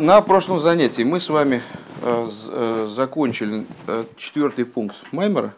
На 0.00 0.22
прошлом 0.22 0.60
занятии 0.60 1.02
мы 1.02 1.20
с 1.20 1.28
вами 1.28 1.60
э, 2.00 2.28
э, 2.48 2.88
закончили 2.90 3.66
э, 3.86 4.04
четвертый 4.16 4.64
пункт 4.64 4.96
Маймера. 5.12 5.54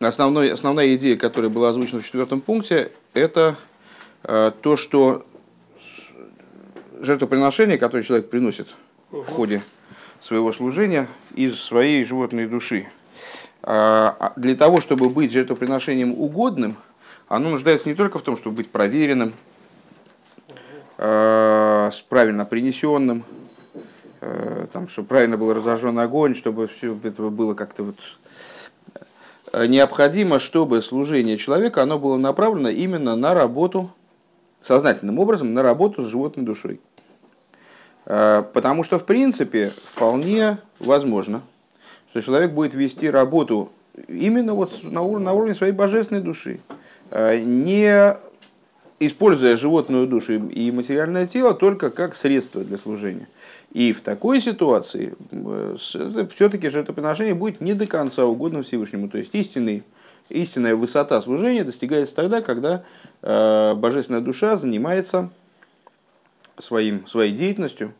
Основной, 0.00 0.50
основная 0.50 0.94
идея, 0.94 1.18
которая 1.18 1.50
была 1.50 1.68
озвучена 1.68 2.00
в 2.00 2.06
четвертом 2.06 2.40
пункте, 2.40 2.92
это 3.12 3.56
то, 4.22 4.76
что 4.76 5.26
жертвоприношение, 6.98 7.76
которое 7.76 8.02
человек 8.02 8.30
приносит 8.30 8.74
в 9.10 9.26
ходе 9.26 9.62
своего 10.18 10.50
служения 10.54 11.08
из 11.34 11.60
своей 11.60 12.02
животной 12.06 12.46
души, 12.46 12.88
а 13.62 14.32
для 14.36 14.56
того, 14.56 14.80
чтобы 14.80 15.10
быть 15.10 15.30
жертвоприношением 15.30 16.12
угодным, 16.12 16.78
оно 17.28 17.50
нуждается 17.50 17.90
не 17.90 17.94
только 17.94 18.18
в 18.18 18.22
том, 18.22 18.36
чтобы 18.36 18.56
быть 18.56 18.70
проверенным, 18.70 19.34
с 21.02 22.04
правильно 22.08 22.44
принесенным, 22.44 23.24
э, 24.20 24.66
там, 24.72 24.88
чтобы 24.88 25.08
правильно 25.08 25.36
был 25.36 25.52
разожжен 25.52 25.98
огонь, 25.98 26.36
чтобы 26.36 26.68
все 26.68 26.96
это 27.02 27.22
было 27.24 27.54
как-то 27.54 27.82
вот 27.82 27.96
э, 29.52 29.66
необходимо, 29.66 30.38
чтобы 30.38 30.80
служение 30.80 31.38
человека 31.38 31.82
оно 31.82 31.98
было 31.98 32.16
направлено 32.18 32.68
именно 32.68 33.16
на 33.16 33.34
работу, 33.34 33.90
сознательным 34.60 35.18
образом, 35.18 35.54
на 35.54 35.62
работу 35.64 36.04
с 36.04 36.06
животной 36.06 36.44
душой. 36.44 36.80
Потому 38.04 38.82
что, 38.82 38.98
в 38.98 39.04
принципе, 39.04 39.72
вполне 39.84 40.58
возможно, 40.80 41.42
что 42.10 42.20
человек 42.20 42.52
будет 42.52 42.74
вести 42.74 43.08
работу 43.08 43.70
именно 44.08 44.54
вот 44.54 44.82
на 44.82 45.02
уровне, 45.02 45.24
на 45.24 45.32
уровне 45.32 45.54
своей 45.54 45.72
божественной 45.72 46.20
души, 46.20 46.60
не 47.12 48.16
используя 49.06 49.56
животную 49.56 50.06
душу 50.06 50.34
и 50.34 50.70
материальное 50.70 51.26
тело 51.26 51.54
только 51.54 51.90
как 51.90 52.14
средство 52.14 52.62
для 52.62 52.78
служения. 52.78 53.28
И 53.72 53.92
в 53.92 54.02
такой 54.02 54.40
ситуации 54.40 55.14
э, 55.30 55.76
все-таки 56.30 56.68
жертвоприношение 56.68 57.34
будет 57.34 57.60
не 57.60 57.74
до 57.74 57.86
конца 57.86 58.26
угодно 58.26 58.62
Всевышнему. 58.62 59.08
То 59.08 59.18
есть 59.18 59.34
истинный, 59.34 59.82
истинная 60.28 60.76
высота 60.76 61.20
служения 61.22 61.64
достигается 61.64 62.14
тогда, 62.14 62.42
когда 62.42 62.84
э, 63.22 63.74
божественная 63.74 64.20
душа 64.20 64.56
занимается 64.56 65.30
своим, 66.58 67.06
своей 67.06 67.32
деятельностью, 67.32 67.94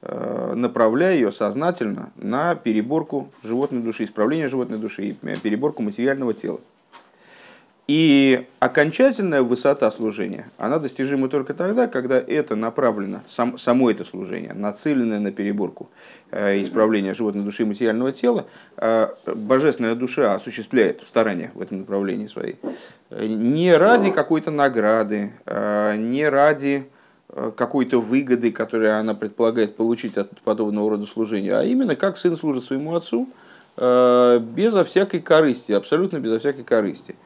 э, 0.00 0.54
направляя 0.56 1.14
ее 1.14 1.30
сознательно 1.30 2.10
на 2.16 2.54
переборку 2.54 3.30
животной 3.42 3.82
души, 3.82 4.04
исправление 4.04 4.48
животной 4.48 4.78
души 4.78 5.08
и 5.08 5.12
переборку 5.12 5.82
материального 5.82 6.32
тела. 6.32 6.60
И 7.88 8.46
окончательная 8.60 9.42
высота 9.42 9.90
служения, 9.90 10.48
она 10.56 10.78
достижима 10.78 11.28
только 11.28 11.52
тогда, 11.52 11.88
когда 11.88 12.16
это 12.16 12.54
направлено, 12.54 13.22
сам, 13.26 13.58
само 13.58 13.90
это 13.90 14.04
служение, 14.04 14.52
нацеленное 14.54 15.18
на 15.18 15.32
переборку 15.32 15.90
э, 16.30 16.62
исправления 16.62 17.12
животной 17.12 17.42
души 17.42 17.64
и 17.64 17.66
материального 17.66 18.12
тела, 18.12 18.46
э, 18.76 19.08
божественная 19.34 19.96
душа 19.96 20.34
осуществляет 20.34 21.02
старания 21.08 21.50
в 21.54 21.60
этом 21.60 21.80
направлении 21.80 22.28
свои. 22.28 22.54
Э, 23.10 23.26
не 23.26 23.76
ради 23.76 24.12
какой-то 24.12 24.52
награды, 24.52 25.32
э, 25.44 25.96
не 25.96 26.28
ради 26.28 26.86
э, 27.30 27.50
какой-то 27.56 28.00
выгоды, 28.00 28.52
которую 28.52 28.96
она 28.96 29.14
предполагает 29.14 29.74
получить 29.74 30.16
от 30.16 30.40
подобного 30.42 30.90
рода 30.90 31.06
служения, 31.06 31.56
а 31.56 31.64
именно 31.64 31.96
как 31.96 32.16
сын 32.16 32.36
служит 32.36 32.62
своему 32.62 32.94
отцу, 32.94 33.28
э, 33.76 34.38
безо 34.40 34.84
всякой 34.84 35.18
корысти, 35.18 35.72
абсолютно 35.72 36.20
безо 36.20 36.38
всякой 36.38 36.62
корысти. 36.62 37.16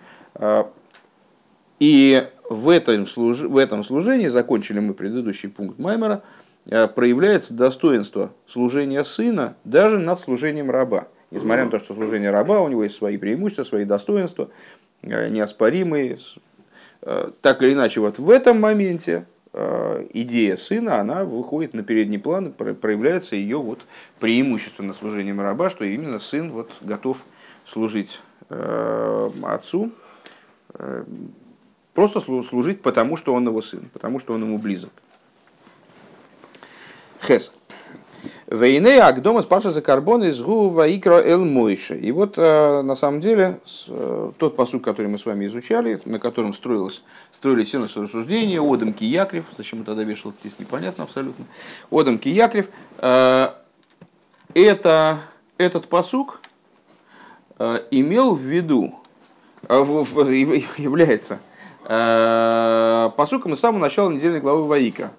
И 1.79 2.27
в 2.49 2.69
этом, 2.69 3.07
служ... 3.07 3.41
в 3.41 3.57
этом 3.57 3.85
служении, 3.85 4.29
закончили 4.29 4.81
мы 4.81 4.95
предыдущий 4.95 5.49
пункт 5.49 5.79
Маймера, 5.79 6.23
а, 6.71 6.87
проявляется 6.89 7.55
достоинство 7.55 8.33
служения 8.47 9.05
сына 9.05 9.57
даже 9.65 9.99
над 9.99 10.21
служением 10.21 10.71
раба. 10.71 11.09
Несмотря 11.31 11.65
на 11.65 11.71
то, 11.71 11.79
что 11.79 11.95
служение 11.95 12.31
раба, 12.31 12.61
у 12.61 12.69
него 12.69 12.85
есть 12.85 12.97
свои 12.97 13.17
преимущества, 13.17 13.65
свои 13.65 13.85
достоинства, 13.85 14.49
а, 15.03 15.29
неоспоримые. 15.29 16.19
Так 17.43 17.63
или 17.63 17.75
иначе, 17.75 18.01
вот 18.01 18.19
в 18.19 18.31
этом 18.31 18.61
моменте 18.61 19.27
идея 20.13 20.57
сына, 20.57 20.99
она 20.99 21.25
выходит 21.25 21.73
на 21.73 21.83
передний 21.83 22.19
план, 22.19 22.53
проявляется 22.53 23.37
ее 23.37 23.59
вот 23.59 23.81
преимущество 24.19 24.83
над 24.83 24.97
служением 24.97 25.41
раба, 25.41 25.71
что 25.71 25.85
именно 25.85 26.19
сын 26.19 26.51
вот 26.51 26.71
готов 26.81 27.19
служить 27.65 28.21
отцу, 28.49 29.93
Просто 31.95 32.21
служить 32.21 32.83
потому, 32.83 33.17
что 33.17 33.33
он 33.33 33.47
его 33.47 33.63
сын, 33.63 33.89
потому 33.93 34.19
что 34.21 34.35
он 34.35 34.43
ему 34.43 34.59
близок. 34.59 34.91
Хес. 37.23 37.53
Вейне 38.49 39.01
Агдома 39.01 39.43
спарша 39.43 39.71
за 39.71 39.83
карбон 39.83 40.23
из 40.25 40.41
Гува 40.41 40.89
Икро 40.89 41.21
Эл 41.21 41.45
Мойша. 41.45 41.95
И 41.95 42.13
вот 42.13 42.35
э, 42.37 42.83
на 42.83 42.95
самом 42.95 43.21
деле 43.21 43.61
э, 43.89 44.33
тот 44.39 44.57
посуд, 44.57 44.85
который 44.85 45.09
мы 45.09 45.19
с 45.19 45.27
вами 45.27 45.47
изучали, 45.47 46.01
на 46.05 46.19
котором 46.19 46.55
строилось, 46.55 47.03
строились 47.33 47.69
все 47.69 47.79
наши 47.79 48.03
рассуждения, 48.03 48.61
Одам 48.61 48.93
Киякрев, 48.93 49.47
зачем 49.57 49.81
это 49.81 49.93
тогда 49.93 50.05
вешал 50.05 50.33
здесь, 50.41 50.59
непонятно 50.59 51.05
абсолютно. 51.05 51.45
Одам 51.91 52.19
Киякрев, 52.19 52.69
э, 52.99 53.49
это, 54.55 55.19
этот 55.59 55.89
посук 55.89 56.41
имел 57.91 58.35
в 58.35 58.41
виду 58.41 59.01
является 59.69 61.39
э, 61.85 63.11
посуком 63.17 63.55
из 63.55 63.61
самого 63.61 63.81
начала 63.81 64.11
недельной 64.11 64.41
главы 64.41 64.67
Ваика 64.67 65.13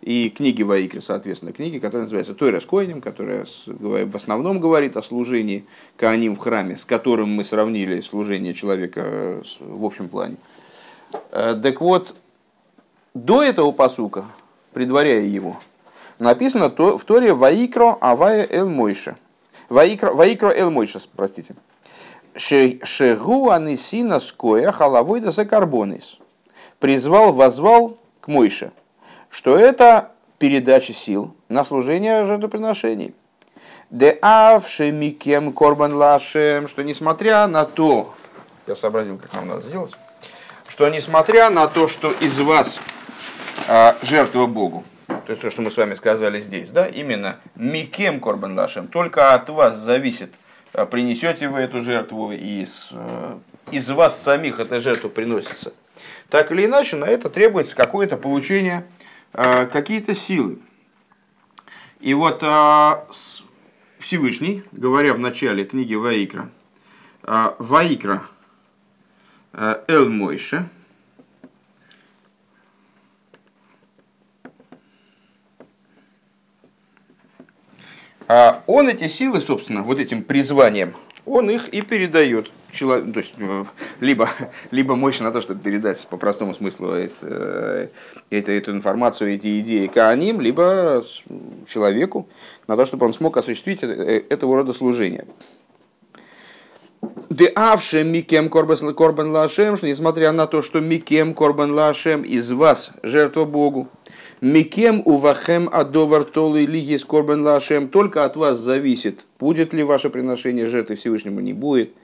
и 0.00 0.30
книги 0.30 0.62
Ваикры, 0.62 1.00
соответственно, 1.00 1.52
книги, 1.52 1.78
которая 1.78 2.02
называется 2.02 2.34
Тойра 2.34 2.60
с 2.60 2.66
Коинем, 2.66 3.00
которая 3.00 3.46
в 3.66 4.16
основном 4.16 4.58
говорит 4.58 4.96
о 4.96 5.02
служении 5.02 5.64
Кааним 5.96 6.34
в 6.34 6.38
храме, 6.38 6.76
с 6.76 6.84
которым 6.84 7.30
мы 7.30 7.44
сравнили 7.44 8.00
служение 8.00 8.54
человека 8.54 9.42
в 9.60 9.84
общем 9.84 10.08
плане. 10.08 10.36
Э, 11.30 11.54
так 11.62 11.80
вот, 11.80 12.14
до 13.14 13.42
этого 13.42 13.70
посука, 13.70 14.24
предваряя 14.72 15.22
его, 15.22 15.58
написано 16.18 16.68
в 16.70 17.04
Торе 17.04 17.34
Ваикро 17.34 17.96
Авая 18.00 18.46
Эл 18.50 18.68
Мойша. 18.68 19.16
Ваикро, 19.68 20.12
Ваикро 20.12 20.50
Эл 20.50 20.70
Мойша, 20.70 21.00
простите. 21.14 21.54
Шегу 22.36 23.50
анисина 23.50 24.20
скоя 24.20 24.72
халавой 24.72 25.20
да 25.20 25.44
карбонис. 25.44 26.18
Призвал, 26.78 27.32
возвал 27.32 27.98
к 28.20 28.28
Мойше, 28.28 28.72
что 29.30 29.56
это 29.56 30.12
передача 30.38 30.92
сил 30.92 31.34
на 31.48 31.64
служение 31.64 32.24
жертвоприношений. 32.24 33.14
Де 33.90 34.18
авши 34.22 34.90
микем 34.90 35.52
корбан 35.52 35.94
лашем, 35.94 36.66
что 36.66 36.82
несмотря 36.82 37.46
на 37.46 37.66
то, 37.66 38.14
я 38.66 38.74
сообразил, 38.74 39.18
как 39.18 39.32
нам 39.34 39.48
надо 39.48 39.62
сделать, 39.62 39.92
что 40.68 40.88
несмотря 40.88 41.50
на 41.50 41.68
то, 41.68 41.88
что 41.88 42.10
из 42.10 42.40
вас 42.40 42.80
а, 43.68 43.96
жертва 44.02 44.46
Богу, 44.46 44.82
то 45.06 45.30
есть 45.32 45.42
то, 45.42 45.50
что 45.50 45.62
мы 45.62 45.70
с 45.70 45.76
вами 45.76 45.94
сказали 45.94 46.40
здесь, 46.40 46.70
да, 46.70 46.86
именно 46.86 47.36
микем 47.54 48.18
корбан 48.18 48.58
лашем, 48.58 48.88
только 48.88 49.34
от 49.34 49.50
вас 49.50 49.76
зависит 49.76 50.32
принесете 50.72 51.48
вы 51.48 51.60
эту 51.60 51.82
жертву, 51.82 52.32
и 52.32 52.62
из, 52.62 52.88
э, 52.90 53.38
из 53.70 53.88
вас 53.90 54.20
самих 54.22 54.58
эта 54.58 54.80
жертва 54.80 55.08
приносится. 55.08 55.72
Так 56.28 56.50
или 56.50 56.64
иначе, 56.64 56.96
на 56.96 57.04
это 57.04 57.28
требуется 57.28 57.76
какое-то 57.76 58.16
получение, 58.16 58.86
э, 59.32 59.66
какие-то 59.66 60.14
силы. 60.14 60.58
И 62.00 62.14
вот 62.14 62.42
э, 62.42 62.92
Всевышний, 63.98 64.64
говоря 64.72 65.14
в 65.14 65.18
начале 65.18 65.64
книги 65.64 65.94
Ваикра, 65.94 66.48
Ваикра 67.22 68.24
Эл 69.52 70.08
Мойше, 70.08 70.68
А 78.34 78.62
он 78.66 78.88
эти 78.88 79.08
силы, 79.08 79.42
собственно, 79.42 79.82
вот 79.82 79.98
этим 79.98 80.22
призванием, 80.22 80.94
он 81.26 81.50
их 81.50 81.68
и 81.68 81.82
передает. 81.82 82.50
Человек, 82.72 83.12
то 83.12 83.20
есть, 83.20 83.34
э, 83.36 83.64
либо, 84.00 84.26
либо 84.70 84.96
мощно 84.96 85.26
на 85.26 85.32
то, 85.32 85.42
чтобы 85.42 85.60
передать 85.60 86.06
по 86.06 86.16
простому 86.16 86.54
смыслу 86.54 86.94
э, 86.94 87.88
эту, 88.30 88.50
эту 88.50 88.70
информацию, 88.72 89.34
эти 89.34 89.60
идеи 89.60 89.86
Кааним, 89.86 90.40
либо 90.40 91.02
человеку 91.68 92.26
на 92.68 92.78
то, 92.78 92.86
чтобы 92.86 93.04
он 93.04 93.12
смог 93.12 93.36
осуществить 93.36 93.82
э, 93.82 94.22
этого 94.30 94.56
рода 94.56 94.72
служение. 94.72 95.26
Де 97.28 97.52
авше 97.54 98.04
микем 98.04 98.48
корбан 98.48 99.30
лашем, 99.30 99.76
несмотря 99.82 100.32
на 100.32 100.46
то, 100.46 100.62
что 100.62 100.80
микем 100.80 101.34
корбан 101.34 101.72
лашем 101.72 102.22
из 102.22 102.50
вас 102.50 102.92
жертва 103.02 103.44
Богу, 103.44 103.88
Микем 104.42 105.02
увахем 105.04 105.68
адовар 105.70 106.24
толы 106.24 106.66
лиги 106.66 106.96
скорбен 106.96 107.44
лашем. 107.44 107.88
Только 107.88 108.24
от 108.24 108.34
вас 108.34 108.58
зависит, 108.58 109.24
будет 109.38 109.72
ли 109.72 109.84
ваше 109.84 110.10
приношение 110.10 110.66
жертвы 110.66 110.96
Всевышнему, 110.96 111.38
не 111.38 111.52
будет. 111.52 111.94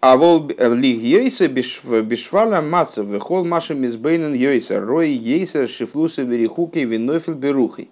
А 0.00 0.16
вол 0.16 0.48
лиг 0.48 0.98
ейса 0.98 1.46
бешвала 1.46 2.60
маца 2.60 3.02
вехол 3.02 3.44
машем 3.44 3.86
избейнен 3.86 4.34
ейса 4.34 4.80
рой 4.80 5.10
ейса 5.10 5.68
шифлуса 5.68 6.22
верихуки 6.22 6.80
винофил 6.80 7.34
берухой. 7.34 7.90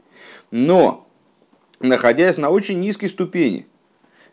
Но, 0.50 1.06
находясь 1.78 2.38
на 2.38 2.50
очень 2.50 2.81
низкой 2.81 3.06
ступени, 3.06 3.69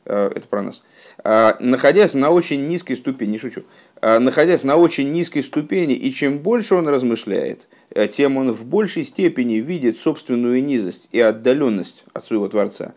э, 0.06 0.32
это 0.36 0.48
про 0.48 0.64
нас, 0.64 0.82
э, 1.24 1.54
находясь 1.60 2.16
на 2.16 2.32
очень 2.32 2.68
низкой 2.68 2.96
ступени, 2.96 3.34
не 3.34 3.38
шучу, 3.38 3.66
э, 4.02 4.18
находясь 4.18 4.64
на 4.64 4.78
очень 4.78 5.12
низкой 5.12 5.44
ступени, 5.44 5.94
и 5.94 6.12
чем 6.12 6.40
больше 6.40 6.74
он 6.74 6.88
размышляет, 6.88 7.68
тем 8.12 8.38
он 8.38 8.52
в 8.52 8.66
большей 8.66 9.06
степени 9.06 9.56
видит 9.56 10.00
собственную 10.00 10.64
низость 10.64 11.08
и 11.12 11.20
отдаленность 11.20 12.04
от 12.14 12.26
своего 12.26 12.48
Творца, 12.48 12.94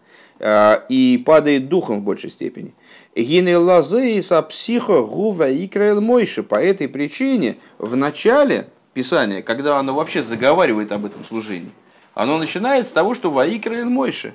и 0.89 1.23
падает 1.25 1.69
духом 1.69 2.01
в 2.01 2.03
большей 2.03 2.31
степени. 2.31 2.75
Гины 3.15 3.59
лазеиса 3.59 4.41
психо 4.43 5.03
гува 5.03 5.51
икраэл 5.51 6.01
мойши. 6.01 6.43
По 6.43 6.57
этой 6.57 6.89
причине 6.89 7.57
в 7.79 7.97
начале 7.97 8.69
Писания, 8.95 9.43
когда 9.43 9.79
оно 9.79 9.95
вообще 9.95 10.23
заговаривает 10.23 10.93
об 10.93 11.07
этом 11.07 11.25
служении, 11.25 11.71
оно 12.15 12.39
начинает 12.39 12.87
с 12.87 12.93
того, 12.93 13.15
что 13.15 13.31
Ваикраэл 13.31 13.89
Мойши. 13.89 14.33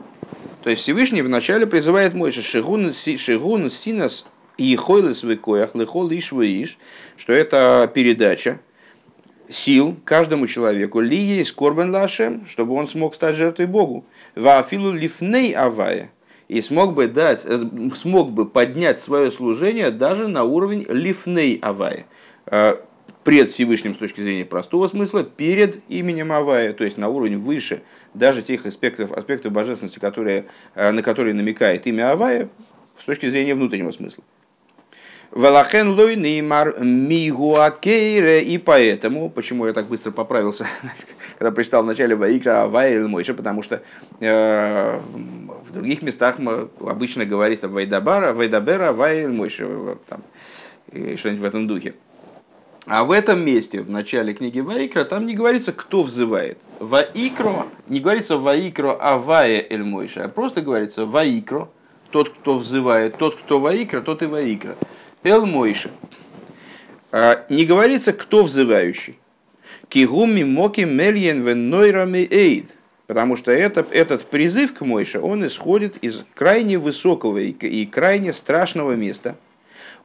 То 0.64 0.70
есть 0.70 0.82
Всевышний 0.82 1.22
вначале 1.22 1.68
призывает 1.68 2.14
Мойши 2.14 2.42
Шигун, 2.42 2.94
Шигун 2.94 3.70
Синас 3.70 4.26
и 4.58 4.76
Хойлес 4.76 5.24
Векоях, 5.24 5.76
Лехол 5.76 6.10
Иш 6.12 6.32
Иш, 6.32 6.78
что 7.18 7.34
это 7.34 7.92
передача 7.94 8.60
сил 9.50 9.96
каждому 10.04 10.48
человеку, 10.48 11.00
ли 11.00 11.18
есть 11.18 11.52
корбен 11.54 11.92
лашем, 11.92 12.46
чтобы 12.48 12.74
он 12.74 12.88
смог 12.88 13.16
стать 13.16 13.36
жертвой 13.36 13.68
Богу. 13.68 14.06
Вафилу 14.36 14.92
лифней 14.92 15.52
авая. 15.54 16.10
И 16.48 16.62
смог 16.62 16.94
бы 16.94 17.08
дать, 17.08 17.44
э, 17.46 17.60
смог 17.96 18.32
бы 18.32 18.46
поднять 18.46 19.00
свое 19.00 19.32
служение 19.32 19.90
даже 19.90 20.28
на 20.28 20.44
уровень 20.44 20.86
лифней 20.88 21.58
авая 21.62 22.06
э, 22.46 22.76
пред 23.26 23.52
Всевышним 23.52 23.96
с 23.96 23.98
точки 23.98 24.22
зрения 24.22 24.46
простого 24.46 24.86
смысла, 24.86 25.24
перед 25.24 25.82
именем 25.90 26.32
Авая, 26.32 26.74
то 26.74 26.84
есть 26.84 26.98
на 26.98 27.10
уровень 27.10 27.40
выше 27.40 27.82
даже 28.14 28.44
тех 28.44 28.68
аспектов, 28.68 29.12
аспектов 29.12 29.52
божественности, 29.52 29.98
которые, 29.98 30.46
э, 30.76 30.92
на 30.92 31.02
которые 31.02 31.34
намекает 31.34 31.88
имя 31.88 32.12
Авая, 32.12 32.50
с 33.00 33.04
точки 33.04 33.28
зрения 33.28 33.56
внутреннего 33.56 33.92
смысла. 33.92 34.24
Валахен 35.32 35.90
лой 35.90 36.16
неймар 36.16 36.80
мигуакейре. 36.80 38.44
И 38.44 38.58
поэтому, 38.58 39.30
почему 39.30 39.66
я 39.66 39.74
так 39.74 39.88
быстро 39.88 40.12
поправился, 40.12 40.68
когда 41.38 41.52
прочитал 41.52 41.84
в 41.84 41.86
начале 41.86 42.16
Ваикра 42.16 42.64
Авая 42.64 43.08
Мойша, 43.08 43.34
потому 43.34 43.62
что 43.62 43.82
э, 44.20 45.00
в 45.68 45.72
других 45.72 46.02
местах 46.02 46.40
мы 46.40 46.70
обычно 46.80 47.26
говорится 47.26 47.68
Вайдабара, 47.68 48.34
Вайдабера, 48.34 48.90
Авая 48.90 49.28
Мойша, 49.28 49.98
там, 50.08 50.24
что-нибудь 50.92 51.42
в 51.42 51.46
этом 51.46 51.68
духе. 51.68 51.96
А 52.88 53.04
в 53.04 53.12
этом 53.12 53.44
месте, 53.44 53.82
в 53.82 53.90
начале 53.90 54.34
книги 54.36 54.60
Ваикра, 54.60 55.06
там 55.06 55.26
не 55.26 55.34
говорится, 55.34 55.74
кто 55.74 56.04
взывает. 56.04 56.60
Ваикро, 56.80 57.66
не 57.88 58.00
говорится 58.00 58.38
Ваикро 58.38 58.94
Авая 58.94 59.66
Эль 59.68 59.84
Мойша, 59.84 60.26
а 60.26 60.30
просто 60.30 60.62
говорится 60.62 61.08
Ваикро, 61.08 61.70
тот, 62.12 62.30
кто 62.30 62.60
взывает, 62.60 63.18
тот, 63.18 63.36
кто 63.36 63.60
Ваикра, 63.60 64.02
тот 64.02 64.22
и 64.22 64.28
Ваикра. 64.28 64.76
Эл 65.26 65.46
Мойша. 65.46 65.90
А, 67.12 67.46
не 67.50 67.66
говорится, 67.66 68.14
кто 68.14 68.44
взывающий. 68.44 69.20
Кигуми 69.90 70.44
моки 70.44 70.82
мельен 70.82 71.42
венойрами 71.42 72.28
эйд. 72.32 72.74
Потому 73.08 73.36
что 73.36 73.52
это, 73.52 73.86
этот 73.92 74.26
призыв 74.26 74.74
к 74.74 74.82
Мойше, 74.82 75.20
он 75.20 75.46
исходит 75.46 75.98
из 75.98 76.24
крайне 76.34 76.78
высокого 76.78 77.40
и, 77.40 77.50
и 77.52 77.86
крайне 77.86 78.32
страшного 78.32 78.94
места. 78.94 79.36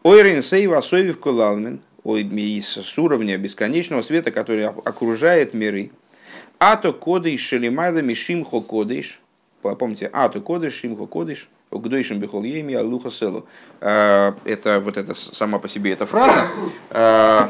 Ойрен 0.03 0.43
сейва 0.43 0.79
асовив 0.79 1.21
кулалмен– 1.21 1.81
с 2.05 2.99
уровня 2.99 3.37
бесконечного 3.37 4.03
света, 4.03 4.31
который 4.31 4.67
окружает 4.67 5.55
миры. 5.55 5.91
Ато 6.59 6.93
кодыш 6.93 7.41
шелимайда 7.41 8.03
мишимхо 8.03 8.61
кодыш. 8.61 9.21
Помните, 9.63 10.09
ато 10.13 10.41
кодыш, 10.41 10.75
шимхо 10.75 11.07
кодыш. 11.07 11.49
Угдойшим 11.71 12.19
бихол 12.19 12.43
еми 12.43 12.75
алуха 12.75 13.11
селу. 13.11 13.47
А, 13.81 14.35
это 14.45 14.81
вот 14.81 14.97
это 14.97 15.15
сама 15.15 15.59
по 15.59 15.69
себе 15.69 15.93
эта 15.93 16.05
фраза. 16.05 16.47
А, 16.91 17.49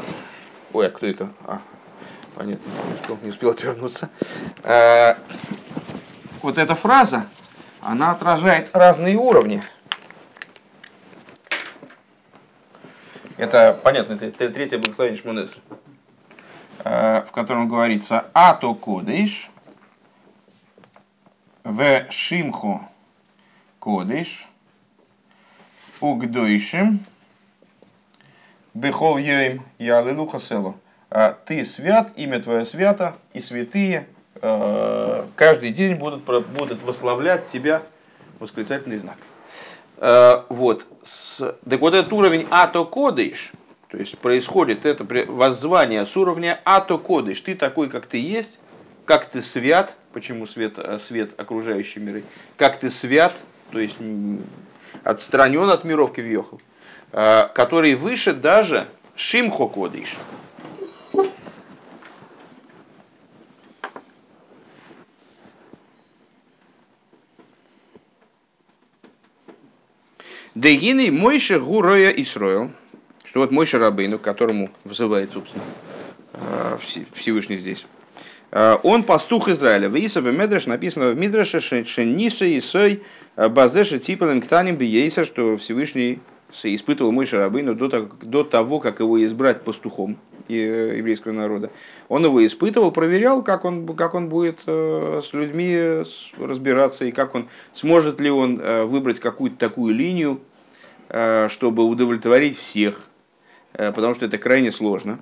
ой, 0.73 0.87
а 0.87 0.89
кто 0.91 1.07
это? 1.07 1.29
А, 1.47 1.59
понятно, 2.35 2.69
не 2.69 2.93
успел, 2.93 3.19
не 3.23 3.29
успел 3.29 3.49
отвернуться. 3.49 4.09
А, 4.63 5.17
вот 6.43 6.59
эта 6.59 6.75
фраза, 6.75 7.25
она 7.81 8.11
отражает 8.11 8.69
разные 8.73 9.15
уровни. 9.15 9.63
Это, 13.37 13.79
понятно, 13.83 14.13
это 14.13 14.49
третье 14.51 14.77
благословение 14.77 15.19
Шмонесра, 15.19 15.61
э, 16.83 17.23
в 17.23 17.31
котором 17.31 17.67
говорится 17.67 18.27
«Ато 18.33 18.75
кодыш, 18.75 19.49
в 21.63 22.05
шимху 22.11 22.87
кодыш, 23.81 24.47
угдойшим, 25.99 27.01
бехол 28.73 29.17
йоим 29.17 29.63
ялилу 29.79 30.27
хаселу». 30.27 30.77
«А 31.09 31.33
ты 31.33 31.65
свят, 31.65 32.13
имя 32.15 32.39
твое 32.39 32.63
свято, 32.63 33.17
и 33.33 33.41
святые 33.41 34.07
э, 34.41 35.25
каждый 35.35 35.71
день 35.71 35.95
будут, 35.95 36.23
будут 36.23 36.81
восславлять 36.83 37.49
тебя 37.49 37.81
восклицательный 38.39 38.97
знак. 38.97 39.17
Э, 39.97 40.43
вот. 40.49 40.87
Так 41.69 41.79
вот 41.79 41.93
этот 41.93 42.13
уровень 42.13 42.47
ато 42.49 42.85
кодыш, 42.85 43.51
то 43.89 43.97
есть 43.97 44.17
происходит 44.17 44.85
это 44.85 45.05
воззвание 45.27 46.05
с 46.05 46.15
уровня 46.15 46.59
ато 46.65 46.97
кодыш. 46.97 47.41
Ты 47.41 47.55
такой, 47.55 47.89
как 47.89 48.05
ты 48.05 48.17
есть, 48.17 48.59
как 49.05 49.25
ты 49.25 49.41
свят, 49.41 49.95
почему 50.13 50.45
свет, 50.45 50.77
э, 50.77 50.97
свет 50.97 51.39
окружающей 51.39 51.99
миры, 51.99 52.23
как 52.57 52.77
ты 52.77 52.89
свят, 52.89 53.43
то 53.71 53.79
есть 53.79 53.97
отстранен 55.03 55.69
от 55.69 55.83
миров 55.83 56.13
Кивьехал, 56.13 56.61
э, 57.11 57.47
который 57.53 57.95
выше 57.95 58.33
даже 58.33 58.87
Шимхо 59.15 59.67
Кодыш. 59.67 60.17
Дегины 70.53 71.11
Мойша 71.11 71.59
Гуроя 71.59 72.09
Исроил, 72.09 72.71
что 73.23 73.39
вот 73.39 73.51
Мойша 73.51 73.79
Рабейну, 73.79 74.19
к 74.19 74.21
которому 74.21 74.69
вызывает, 74.83 75.31
собственно, 75.31 75.63
э, 76.33 76.77
Всевышний 77.13 77.57
здесь, 77.57 77.85
он 78.51 79.03
пастух 79.03 79.47
Израиля. 79.49 79.89
В 79.89 79.95
Исабе 79.95 80.31
Медреш 80.31 80.65
написано 80.65 81.09
в 81.09 81.17
Мидреше 81.17 81.61
Шениса 81.61 82.45
Исой 82.57 83.03
э, 83.35 83.47
Базеша 83.47 83.99
Типалем 83.99 84.41
Ктаним 84.41 84.75
Биейса, 84.75 85.25
что 85.25 85.57
Всевышний 85.57 86.19
испытывал 86.63 87.13
Мойша 87.13 87.37
Рабейну 87.37 87.75
до, 87.75 88.43
того, 88.43 88.79
как 88.79 88.99
его 88.99 89.23
избрать 89.23 89.61
пастухом 89.61 90.17
еврейского 90.49 91.31
народа. 91.31 91.71
Он 92.09 92.25
его 92.25 92.45
испытывал, 92.45 92.91
проверял, 92.91 93.41
как 93.41 93.63
он, 93.63 93.87
как 93.95 94.15
он 94.15 94.27
будет 94.27 94.59
с 94.65 95.31
людьми 95.31 96.03
разбираться 96.37 97.05
и 97.05 97.13
как 97.13 97.35
он 97.35 97.47
сможет 97.71 98.19
ли 98.19 98.29
он 98.29 98.61
выбрать 98.89 99.21
какую-то 99.21 99.55
такую 99.55 99.95
линию, 99.95 100.41
Э, 101.13 101.49
чтобы 101.49 101.83
удовлетворить 101.83 102.57
всех, 102.57 103.01
э, 103.73 103.91
потому 103.91 104.13
что 104.13 104.25
это 104.25 104.37
крайне 104.37 104.71
сложно. 104.71 105.19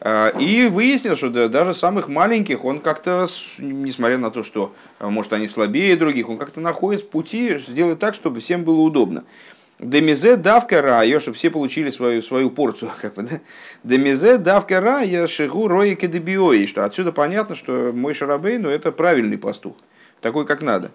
Э, 0.00 0.30
и 0.38 0.66
выяснилось, 0.66 1.18
что 1.18 1.48
даже 1.48 1.74
самых 1.74 2.08
маленьких 2.08 2.64
он 2.64 2.80
как-то, 2.80 3.26
несмотря 3.58 4.18
на 4.18 4.30
то, 4.30 4.42
что, 4.42 4.74
может, 5.00 5.32
они 5.32 5.48
слабее 5.48 5.96
других, 5.96 6.28
он 6.28 6.38
как-то 6.38 6.60
находит 6.60 7.10
пути 7.10 7.58
сделать 7.58 7.98
так, 7.98 8.14
чтобы 8.14 8.40
всем 8.40 8.64
было 8.64 8.80
удобно. 8.80 9.24
Демизе 9.78 10.36
давка 10.36 10.80
рая, 10.80 11.20
чтобы 11.20 11.36
все 11.36 11.50
получили 11.50 11.90
свою, 11.90 12.22
свою 12.22 12.50
порцию. 12.50 12.92
Как 13.00 13.14
бы, 13.14 13.22
да? 13.22 13.40
Демизе 13.84 14.38
давка 14.38 14.80
рая 14.80 15.26
шигу 15.26 15.68
рои 15.68 15.94
кедебиои. 15.94 16.66
Что 16.66 16.84
отсюда 16.84 17.12
понятно, 17.12 17.54
что 17.54 17.92
мой 17.94 18.14
шарабей, 18.14 18.58
ну, 18.58 18.70
это 18.70 18.90
правильный 18.90 19.36
пастух. 19.36 19.76
Такой, 20.20 20.46
как 20.46 20.62
надо. 20.62 20.90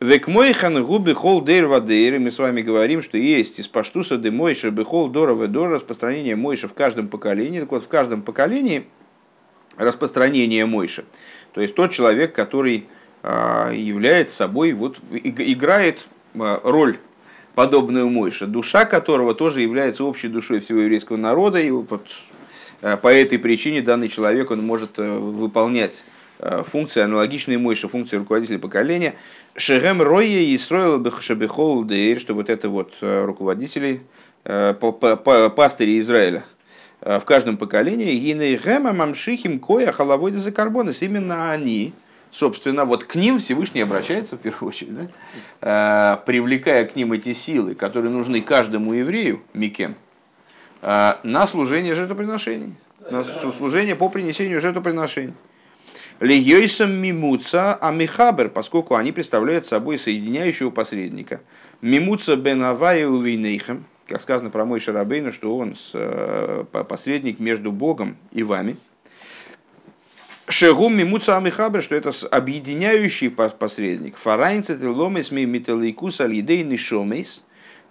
Век 0.00 0.28
мой 0.28 0.52
хан 0.52 0.84
губи 0.84 1.12
хол 1.12 1.40
дейр 1.42 1.66
вадейр. 1.66 2.18
Мы 2.18 2.30
с 2.30 2.38
вами 2.38 2.62
говорим, 2.62 3.02
что 3.02 3.16
есть 3.16 3.58
из 3.58 3.68
паштуса 3.68 4.16
де 4.16 4.30
мойша 4.30 4.70
бехол 4.70 5.08
дора 5.08 5.34
ведор 5.34 5.70
распространение 5.70 6.36
мойша 6.36 6.68
в 6.68 6.74
каждом 6.74 7.08
поколении. 7.08 7.60
Так 7.60 7.70
вот, 7.70 7.84
в 7.84 7.88
каждом 7.88 8.22
поколении 8.22 8.86
распространение 9.76 10.66
мойша. 10.66 11.04
То 11.52 11.60
есть 11.60 11.74
тот 11.74 11.92
человек, 11.92 12.34
который 12.34 12.86
а, 13.22 13.70
является 13.72 14.36
собой, 14.36 14.72
вот, 14.72 14.98
играет 15.10 16.06
а, 16.38 16.60
роль 16.62 16.98
подобную 17.54 18.08
Мойше, 18.08 18.46
душа 18.46 18.84
которого 18.84 19.34
тоже 19.34 19.60
является 19.60 20.04
общей 20.04 20.28
душой 20.28 20.60
всего 20.60 20.80
еврейского 20.80 21.16
народа, 21.16 21.60
и 21.60 21.70
вот 21.70 22.10
а, 22.82 22.96
по 22.96 23.08
этой 23.08 23.38
причине 23.38 23.80
данный 23.80 24.08
человек 24.08 24.50
он 24.50 24.60
может 24.64 24.98
выполнять 24.98 26.04
функции, 26.38 27.00
аналогичные 27.00 27.58
Мойше, 27.58 27.88
функции 27.88 28.16
руководителя 28.16 28.58
поколения, 28.58 29.14
Шерем 29.56 30.02
Ройе 30.02 30.44
и 30.46 30.58
строил 30.58 31.04
Шабихол 31.20 31.84
Дейр, 31.84 32.18
что 32.18 32.34
вот 32.34 32.50
это 32.50 32.68
вот 32.68 32.94
э, 33.00 33.24
руководители 33.24 34.02
пастыри 34.44 36.00
Израиля 36.00 36.44
в 37.00 37.22
каждом 37.24 37.56
поколении, 37.56 38.14
гинейгема 38.18 38.92
мамшихим 38.92 39.58
коя 39.58 39.90
халавойда 39.90 40.38
за 40.38 40.50
именно 40.50 41.50
они, 41.50 41.94
собственно, 42.30 42.84
вот 42.84 43.04
к 43.04 43.14
ним 43.14 43.38
Всевышний 43.38 43.80
обращается 43.80 44.36
в 44.36 44.40
первую 44.40 44.68
очередь, 44.68 44.94
да? 45.60 46.22
привлекая 46.26 46.84
к 46.86 46.96
ним 46.96 47.12
эти 47.12 47.32
силы, 47.32 47.74
которые 47.74 48.10
нужны 48.10 48.42
каждому 48.42 48.92
еврею, 48.92 49.42
Микем, 49.54 49.94
на 50.82 51.46
служение 51.46 51.94
жертвоприношений, 51.94 52.74
на 53.10 53.24
служение 53.24 53.96
по 53.96 54.08
принесению 54.08 54.60
жертвоприношений. 54.60 55.34
Легейсом 56.20 56.92
мимуца 56.92 57.74
амихабер, 57.74 58.48
поскольку 58.48 58.94
они 58.94 59.10
представляют 59.10 59.66
собой 59.66 59.98
соединяющего 59.98 60.70
посредника. 60.70 61.40
Мимуца 61.82 62.36
бен 62.36 62.62
Авая 62.62 63.08
увейнейхем, 63.08 63.84
как 64.06 64.22
сказано 64.22 64.50
про 64.50 64.64
мой 64.64 64.78
Шарабейну, 64.78 65.32
что 65.32 65.56
он 65.56 65.74
э, 65.92 66.64
посредник 66.88 67.40
между 67.40 67.72
Богом 67.72 68.16
и 68.30 68.44
вами. 68.44 68.76
Шегум 70.48 70.96
мимуца 70.96 71.36
амихабер, 71.36 71.82
что 71.82 71.96
это 71.96 72.12
объединяющий 72.30 73.30
посредник. 73.30 74.16
Фарайнцет 74.16 74.82
и 74.82 74.86
ломес 74.86 75.32
ми 75.32 75.46
металликус 75.46 76.20
алидейный 76.20 76.76
шомейс, 76.76 77.42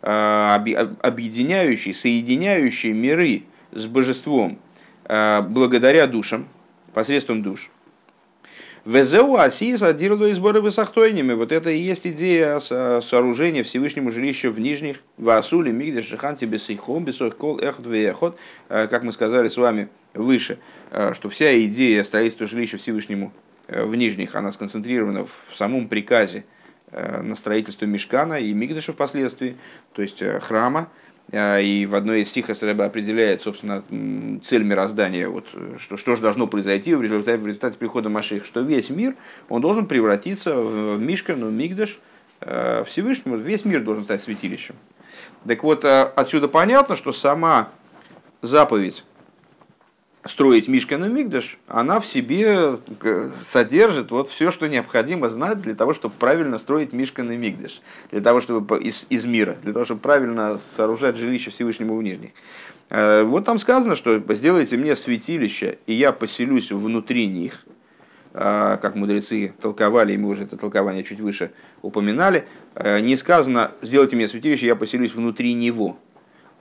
э, 0.02 0.86
объединяющий, 1.02 1.94
соединяющий 1.94 2.94
миры 2.94 3.44
с 3.74 3.86
божеством 3.86 4.60
э, 5.04 5.42
благодаря 5.42 6.08
душам, 6.08 6.48
посредством 6.94 7.44
душ. 7.44 7.70
Везеу 8.86 9.38
асиса 9.38 9.94
дирлу 9.94 10.26
и 10.26 10.34
сборы 10.34 10.60
высохтойнями. 10.60 11.32
Вот 11.34 11.54
это 11.54 11.70
и 11.70 11.78
есть 11.78 12.06
идея 12.06 12.60
сооружения 12.60 13.64
Всевышнему 13.64 14.12
жилища 14.12 14.52
в 14.52 14.60
нижних 14.60 14.98
Васуле, 15.18 15.72
Мигде, 15.72 16.02
Шиханте, 16.02 16.46
Бесейхом, 16.46 17.06
Бесойхкол, 17.06 17.60
Эхот, 17.62 17.88
Веехот. 17.88 18.38
Э, 18.68 18.88
как 18.90 19.04
мы 19.04 19.14
сказали 19.14 19.48
с 19.48 19.56
вами 19.56 19.88
выше, 20.14 20.60
э, 20.92 21.14
что 21.14 21.30
вся 21.30 21.58
идея 21.64 22.04
строительства 22.04 22.46
жилища 22.46 22.76
Всевышнему 22.76 23.32
э, 23.68 23.86
в 23.86 23.96
нижних, 23.96 24.36
она 24.36 24.52
сконцентрирована 24.52 25.26
в 25.26 25.54
самом 25.56 25.88
приказе 25.88 26.44
на 26.92 27.36
строительство 27.36 27.86
Мешкана 27.86 28.36
и 28.36 28.54
Мигдаша 28.54 28.92
впоследствии, 28.92 29.58
то 29.94 30.04
есть 30.04 30.24
храма, 30.42 30.90
и 31.32 31.88
в 31.90 31.96
одной 31.96 32.22
из 32.22 32.30
стихов 32.30 32.62
Рэба 32.62 32.86
определяет, 32.86 33.42
собственно, 33.42 33.84
цель 34.44 34.64
мироздания, 34.64 35.28
вот, 35.28 35.48
что, 35.80 35.98
что 35.98 36.16
же 36.16 36.22
должно 36.22 36.48
произойти 36.48 36.94
в 36.94 37.02
результате, 37.02 37.38
в 37.38 37.48
результате 37.48 37.78
прихода 37.78 38.10
Маших, 38.10 38.46
что 38.46 38.60
весь 38.60 38.90
мир, 38.90 39.16
он 39.50 39.62
должен 39.62 39.88
превратиться 39.88 40.56
в 40.56 41.00
Мишкану, 41.00 41.50
Мигдаш, 41.50 41.98
э, 42.42 42.84
Всевышнему, 42.86 43.38
весь 43.38 43.66
мир 43.66 43.82
должен 43.84 44.04
стать 44.04 44.22
святилищем. 44.22 44.76
Так 45.48 45.64
вот, 45.64 45.86
э, 45.86 46.04
отсюда 46.16 46.48
понятно, 46.48 46.96
что 46.96 47.14
сама 47.14 47.70
заповедь 48.42 49.04
строить 50.26 50.68
Мишкин 50.68 51.06
и 51.06 51.10
Мигдаш, 51.10 51.58
она 51.68 52.00
в 52.00 52.06
себе 52.06 52.80
э, 53.02 53.30
содержит 53.36 54.12
вот 54.12 54.30
все, 54.30 54.52
что 54.52 54.68
необходимо 54.68 55.30
знать 55.30 55.62
для 55.62 55.76
того, 55.76 55.94
чтобы 55.94 56.16
правильно 56.18 56.58
строить 56.58 56.94
Мишкин 56.94 57.32
и 57.32 57.38
Мигдаш, 57.38 57.82
для 58.12 58.22
того, 58.22 58.40
чтобы 58.40 58.80
из, 58.80 59.06
из 59.10 59.26
мира, 59.26 59.58
для 59.62 59.74
того, 59.74 59.86
чтобы 59.86 60.02
правильно 60.02 60.58
сооружать 60.58 61.18
жилище 61.18 61.52
Всевышнему 61.52 61.96
в 61.98 62.04
Нижних. 62.04 62.32
Э, 62.90 63.24
вот 63.24 63.46
там 63.46 63.60
сказано, 63.60 63.96
что 63.96 64.22
сделайте 64.34 64.78
мне 64.78 64.96
святилище, 64.96 65.80
и 65.88 65.94
я 65.94 66.14
поселюсь 66.14 66.72
внутри 66.72 67.28
них, 67.28 67.66
э, 68.34 68.78
как 68.82 68.96
мудрецы 68.96 69.54
толковали, 69.62 70.14
и 70.14 70.18
мы 70.18 70.30
уже 70.30 70.44
это 70.44 70.56
толкование 70.56 71.04
чуть 71.04 71.20
выше 71.20 71.52
упоминали, 71.82 72.48
не 73.02 73.18
сказано, 73.18 73.72
сделайте 73.82 74.16
мне 74.16 74.28
святилище, 74.28 74.68
я 74.68 74.76
поселюсь 74.76 75.14
внутри 75.14 75.54
него 75.54 75.98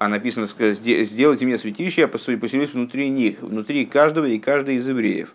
а 0.04 0.08
написано, 0.08 0.48
сделайте 0.48 1.46
мне 1.46 1.56
святилище, 1.56 2.00
я 2.00 2.08
поселюсь 2.08 2.72
внутри 2.72 3.08
них, 3.08 3.40
внутри 3.40 3.86
каждого 3.86 4.24
и 4.24 4.40
каждой 4.40 4.74
из 4.74 4.88
евреев. 4.88 5.32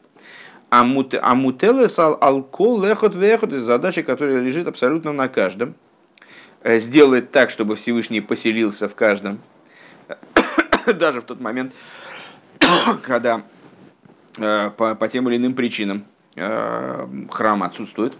А 0.70 0.84
мутелес 0.84 1.98
алкол 1.98 2.84
лехот 2.84 3.16
вехот, 3.16 3.54
это 3.54 3.64
задача, 3.64 4.04
которая 4.04 4.42
лежит 4.42 4.68
абсолютно 4.68 5.14
на 5.14 5.30
каждом. 5.30 5.76
Э, 6.64 6.80
сделать 6.80 7.32
так, 7.32 7.50
чтобы 7.50 7.78
Всевышний 7.78 8.20
поселился 8.20 8.90
в 8.90 8.96
каждом. 8.96 9.40
Даже 10.86 11.22
в 11.22 11.24
тот 11.24 11.40
момент, 11.40 11.74
когда 13.04 13.44
э, 14.38 14.72
по, 14.76 14.96
по 14.96 15.08
тем 15.08 15.30
или 15.30 15.38
иным 15.38 15.54
причинам 15.54 16.04
э, 16.36 17.08
храм 17.32 17.64
отсутствует. 17.64 18.16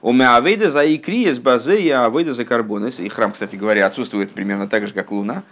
У 0.00 0.12
Меавейда 0.12 0.70
за 0.70 0.94
икри 0.94 1.32
с 1.32 1.38
базы 1.38 1.80
и 1.80 1.90
Авейда 1.90 2.32
за 2.32 2.44
карбонес. 2.44 3.00
И 3.00 3.08
храм, 3.08 3.32
кстати 3.32 3.56
говоря, 3.56 3.86
отсутствует 3.86 4.30
примерно 4.30 4.68
так 4.68 4.86
же, 4.86 4.94
как 4.94 5.10
Луна. 5.10 5.42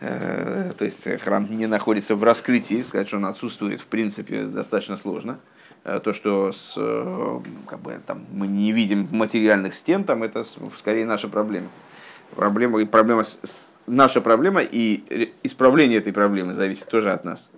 Э, 0.00 0.72
то 0.76 0.84
есть 0.84 1.06
храм 1.20 1.46
не 1.50 1.66
находится 1.66 2.16
в 2.16 2.24
раскрытии, 2.24 2.80
сказать, 2.82 3.08
что 3.08 3.18
он 3.18 3.26
отсутствует, 3.26 3.80
в 3.80 3.86
принципе, 3.86 4.44
достаточно 4.44 4.96
сложно. 4.96 5.38
Э, 5.84 6.00
то, 6.02 6.14
что 6.14 6.52
с, 6.52 6.74
э, 6.76 7.40
как 7.66 7.80
бы, 7.80 8.00
там, 8.06 8.24
мы 8.32 8.46
не 8.46 8.72
видим 8.72 9.06
материальных 9.10 9.74
стен, 9.74 10.04
там, 10.04 10.22
это 10.22 10.44
скорее 10.78 11.04
наша 11.04 11.28
проблема. 11.28 11.68
Проблема, 12.34 12.86
проблема, 12.86 13.26
наша 13.86 14.22
проблема 14.22 14.62
и 14.62 15.32
исправление 15.42 15.98
этой 15.98 16.12
проблемы 16.12 16.54
зависит 16.54 16.86
тоже 16.86 17.12
от 17.12 17.24
нас. 17.24 17.50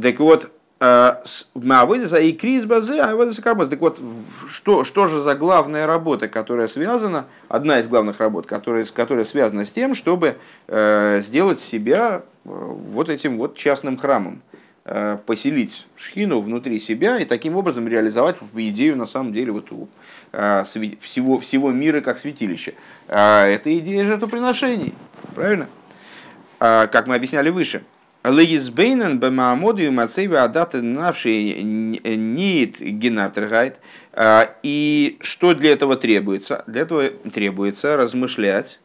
Так 0.00 0.18
вот, 0.18 0.50
Мавыдеса 0.78 2.18
и 2.18 2.32
Крис 2.32 2.66
Базе, 2.66 3.00
а 3.00 3.12
Авыдеса 3.12 3.40
Карбоз. 3.40 3.68
Так 3.68 3.80
вот, 3.80 3.98
что, 4.50 4.84
что 4.84 5.06
же 5.06 5.22
за 5.22 5.34
главная 5.34 5.86
работа, 5.86 6.28
которая 6.28 6.68
связана, 6.68 7.24
одна 7.48 7.80
из 7.80 7.88
главных 7.88 8.20
работ, 8.20 8.46
которая, 8.46 8.84
которая 8.84 9.24
связана 9.24 9.64
с 9.64 9.70
тем, 9.70 9.94
чтобы 9.94 10.36
э, 10.68 11.20
сделать 11.22 11.60
себя 11.60 12.22
э, 12.44 12.48
вот 12.50 13.08
этим 13.08 13.38
вот 13.38 13.56
частным 13.56 13.96
храмом, 13.96 14.42
э, 14.84 15.16
поселить 15.24 15.86
шхину 15.96 16.40
внутри 16.40 16.78
себя 16.78 17.18
и 17.20 17.24
таким 17.24 17.56
образом 17.56 17.88
реализовать 17.88 18.36
идею, 18.54 18.98
на 18.98 19.06
самом 19.06 19.32
деле, 19.32 19.52
вот, 19.52 19.68
э, 20.32 20.64
всего, 21.00 21.38
всего 21.40 21.70
мира 21.70 22.02
как 22.02 22.18
святилище. 22.18 22.74
Э, 23.08 23.44
это 23.46 23.76
идея 23.78 24.04
жертвоприношений, 24.04 24.92
правильно? 25.34 25.68
Э, 26.60 26.86
как 26.86 27.06
мы 27.06 27.14
объясняли 27.14 27.48
выше– 27.48 27.82
Легизбейнен 28.26 29.20
бемаамоду 29.20 29.92
мацейва 29.92 30.42
адаты 30.42 30.82
навший 30.82 31.62
нит 31.62 32.80
генартергайт. 32.80 33.78
А, 34.12 34.50
и 34.64 35.16
что 35.20 35.54
для 35.54 35.70
этого 35.70 35.96
требуется? 35.96 36.64
Для 36.66 36.82
этого 36.82 37.08
требуется 37.08 37.96
размышлять 37.96 38.80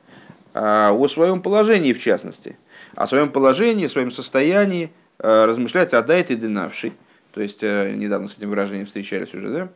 а, 0.53 0.91
о 0.91 1.07
своем 1.07 1.41
положении, 1.41 1.93
в 1.93 2.00
частности. 2.00 2.55
О 2.93 3.07
своем 3.07 3.29
положении, 3.31 3.88
о 3.88 3.89
своем 3.89 4.12
состоянии, 4.12 4.91
а, 5.17 5.48
размышлять 5.48 5.95
о 5.95 6.03
дайте 6.03 6.36
дынавший. 6.36 6.93
То 7.33 7.41
есть, 7.41 7.63
недавно 7.63 8.27
с 8.27 8.38
этим 8.38 8.50
выражением 8.50 8.86
встречались 8.86 9.33
уже, 9.33 9.69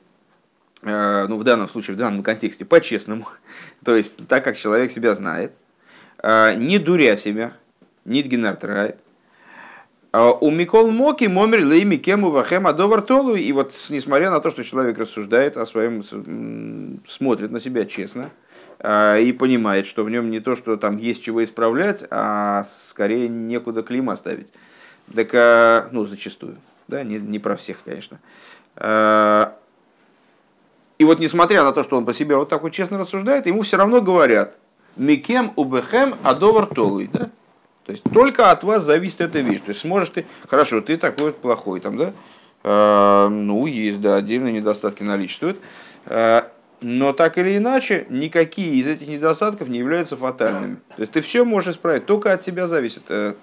да? 0.84 1.28
Ну, 1.28 1.38
в 1.38 1.44
данном 1.44 1.70
случае, 1.70 1.96
в 1.96 1.98
данном 1.98 2.22
контексте, 2.22 2.66
по-честному. 2.66 3.28
То 3.84 3.96
есть, 3.96 4.28
так 4.28 4.44
как 4.44 4.58
человек 4.58 4.92
себя 4.92 5.16
знает, 5.16 5.54
не 6.22 6.78
дуря 6.78 7.16
себя, 7.16 7.54
нит 8.04 8.28
генартергайт, 8.28 9.00
а 9.00 9.05
у 10.40 10.52
Микол 10.52 10.92
Моки 10.92 11.26
Момер 11.26 11.66
Лейми 11.66 11.98
Кему 11.98 12.30
Вахема 12.30 12.74
Довар 12.74 13.02
Толу. 13.02 13.36
И 13.36 13.52
вот 13.52 13.74
несмотря 13.90 14.30
на 14.30 14.40
то, 14.40 14.50
что 14.50 14.64
человек 14.64 14.98
рассуждает 14.98 15.58
о 15.58 15.66
своем, 15.66 16.04
смотрит 17.08 17.52
на 17.52 17.60
себя 17.60 17.86
честно 17.86 18.30
а, 18.80 19.18
и 19.18 19.32
понимает, 19.32 19.88
что 19.88 20.04
в 20.04 20.10
нем 20.10 20.30
не 20.32 20.40
то, 20.40 20.56
что 20.56 20.78
там 20.78 20.98
есть 20.98 21.24
чего 21.24 21.44
исправлять, 21.44 22.04
а 22.12 22.66
скорее 22.90 23.28
некуда 23.28 23.84
клима 23.84 24.16
ставить. 24.16 24.48
Так, 25.14 25.30
а, 25.34 25.90
ну, 25.92 26.06
зачастую, 26.06 26.58
да, 26.88 27.04
не, 27.04 27.20
не 27.20 27.40
про 27.40 27.56
всех, 27.56 27.78
конечно. 27.84 28.20
И 30.98 31.04
вот 31.04 31.20
несмотря 31.20 31.64
на 31.64 31.74
то, 31.74 31.84
что 31.84 31.98
он 31.98 32.06
по 32.06 32.14
себе 32.14 32.38
вот 32.38 32.50
так 32.50 32.62
вот 32.62 32.72
честно 32.72 32.98
рассуждает, 32.98 33.48
ему 33.48 33.64
все 33.64 33.78
равно 33.78 34.02
говорят, 34.02 34.56
Микем 34.96 35.52
убехем 35.58 36.16
адовар 36.24 36.68
толуй, 36.68 37.10
да? 37.12 37.30
То 37.86 37.92
есть 37.92 38.04
только 38.14 38.50
от 38.52 38.64
вас 38.64 38.84
зависит 38.84 39.22
эта 39.22 39.40
вещь. 39.40 39.60
То 39.60 39.70
есть 39.70 39.82
сможешь 39.82 40.10
ты, 40.10 40.26
хорошо, 40.50 40.82
ты 40.82 40.98
такой 40.98 41.28
вот 41.28 41.38
плохой, 41.38 41.80
там, 41.80 41.98
да? 41.98 42.14
Э, 42.64 43.28
ну, 43.30 43.68
есть, 43.68 44.02
да, 44.02 44.16
отдельные 44.16 44.54
недостатки 44.54 45.04
наличествуют. 45.04 45.60
Э, 46.08 46.44
но 46.82 47.14
так 47.14 47.38
или 47.38 47.58
иначе, 47.58 48.08
никакие 48.10 48.76
из 48.76 48.88
этих 48.88 49.08
недостатков 49.08 49.70
не 49.70 49.78
являются 49.78 50.18
фатальными. 50.18 50.78
То 50.96 51.02
есть 51.02 51.12
ты 51.12 51.22
все 51.22 51.46
можешь 51.46 51.76
исправить, 51.76 52.06
только 52.08 52.34
от 52.34 52.42
тебя 52.42 52.68
зависит, 52.68 53.04
э, 53.10 53.34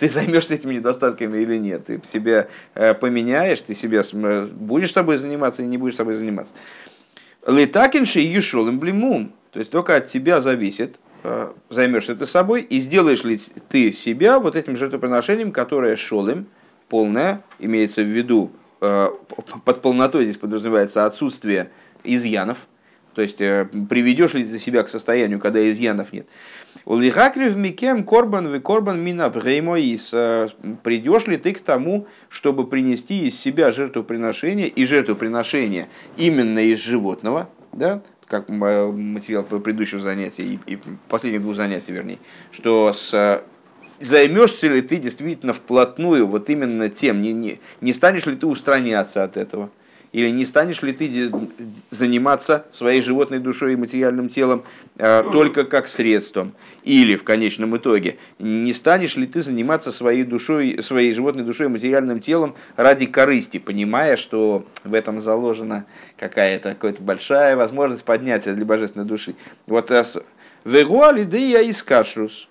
ты 0.00 0.08
займешься 0.08 0.54
этими 0.54 0.74
недостатками 0.74 1.38
или 1.38 1.56
нет. 1.56 1.86
Ты 1.86 2.00
себя 2.04 2.48
э, 2.74 2.94
поменяешь, 2.94 3.60
ты 3.60 3.76
себя 3.76 4.02
будешь 4.12 4.92
собой 4.92 5.18
заниматься 5.18 5.62
или 5.62 5.68
не 5.68 5.78
будешь 5.78 5.94
собой 5.94 6.16
заниматься. 6.16 6.52
Летакинши 7.46 8.20
и 8.20 8.26
юшол 8.26 8.68
эмблемум. 8.68 9.32
То 9.52 9.60
есть 9.60 9.70
только 9.70 9.96
от 9.96 10.08
тебя 10.08 10.40
зависит, 10.40 10.98
Э, 10.98 11.07
займешься 11.68 12.14
ты 12.14 12.26
собой 12.26 12.62
и 12.62 12.80
сделаешь 12.80 13.24
ли 13.24 13.40
ты 13.68 13.92
себя 13.92 14.38
вот 14.38 14.56
этим 14.56 14.76
жертвоприношением, 14.76 15.52
которое 15.52 15.96
шолым, 15.96 16.46
полное, 16.88 17.42
имеется 17.58 18.02
в 18.02 18.06
виду, 18.06 18.52
э, 18.80 19.08
под 19.64 19.82
полнотой 19.82 20.24
здесь 20.24 20.36
подразумевается 20.36 21.06
отсутствие 21.06 21.70
изъянов, 22.04 22.66
То 23.14 23.22
есть 23.22 23.38
приведешь 23.38 24.34
ли 24.34 24.44
ты 24.44 24.60
себя 24.60 24.84
к 24.84 24.88
состоянию, 24.88 25.40
когда 25.40 25.68
изъянов 25.68 26.12
нет. 26.12 26.28
Улихакрив 26.84 27.56
микем 27.56 28.04
корбан 28.04 28.48
вы 28.48 28.60
корбан 28.60 29.00
мина 29.00 29.28
бреймоис. 29.28 30.14
Придешь 30.84 31.26
ли 31.26 31.36
ты 31.36 31.52
к 31.52 31.58
тому, 31.58 32.06
чтобы 32.28 32.66
принести 32.68 33.26
из 33.26 33.38
себя 33.38 33.72
жертвоприношение 33.72 34.68
и 34.68 34.86
жертвоприношение 34.86 35.88
именно 36.16 36.60
из 36.60 36.78
животного, 36.78 37.50
да, 37.72 38.02
как 38.28 38.48
материал 38.48 39.42
предыдущего 39.42 40.00
занятия 40.00 40.44
и, 40.44 40.60
и 40.66 40.78
последних 41.08 41.42
двух 41.42 41.56
занятий, 41.56 41.92
вернее, 41.92 42.18
что 42.52 42.92
с 42.92 43.42
займешься 44.00 44.68
ли 44.68 44.80
ты 44.80 44.96
действительно 44.96 45.52
вплотную 45.52 46.26
вот 46.26 46.50
именно 46.50 46.88
тем, 46.88 47.22
не, 47.22 47.32
не, 47.32 47.60
не 47.80 47.92
станешь 47.92 48.26
ли 48.26 48.36
ты 48.36 48.46
устраняться 48.46 49.24
от 49.24 49.36
этого, 49.36 49.70
или 50.12 50.30
не 50.30 50.46
станешь 50.46 50.82
ли 50.82 50.92
ты 50.92 51.30
заниматься 51.90 52.64
своей 52.72 53.02
животной 53.02 53.40
душой 53.40 53.74
и 53.74 53.76
материальным 53.76 54.30
телом 54.30 54.64
э, 54.96 55.22
только 55.32 55.64
как 55.64 55.86
средством? 55.86 56.54
Или 56.82 57.16
в 57.16 57.24
конечном 57.24 57.76
итоге, 57.76 58.16
не 58.38 58.72
станешь 58.72 59.16
ли 59.16 59.26
ты 59.26 59.42
заниматься 59.42 59.92
своей, 59.92 60.24
душой, 60.24 60.82
своей 60.82 61.12
животной 61.12 61.44
душой 61.44 61.66
и 61.66 61.68
материальным 61.68 62.20
телом 62.20 62.54
ради 62.76 63.04
корысти, 63.04 63.58
понимая, 63.58 64.16
что 64.16 64.66
в 64.82 64.94
этом 64.94 65.20
заложена 65.20 65.84
какая-то 66.18 66.74
какая 66.74 66.94
большая 67.00 67.56
возможность 67.56 68.04
поднятия 68.04 68.54
для 68.54 68.64
божественной 68.64 69.06
души? 69.06 69.34
Вот 69.66 69.90
Вегуали 70.64 71.24
да 71.24 71.36
я 71.36 71.68
искашрус. 71.70 72.48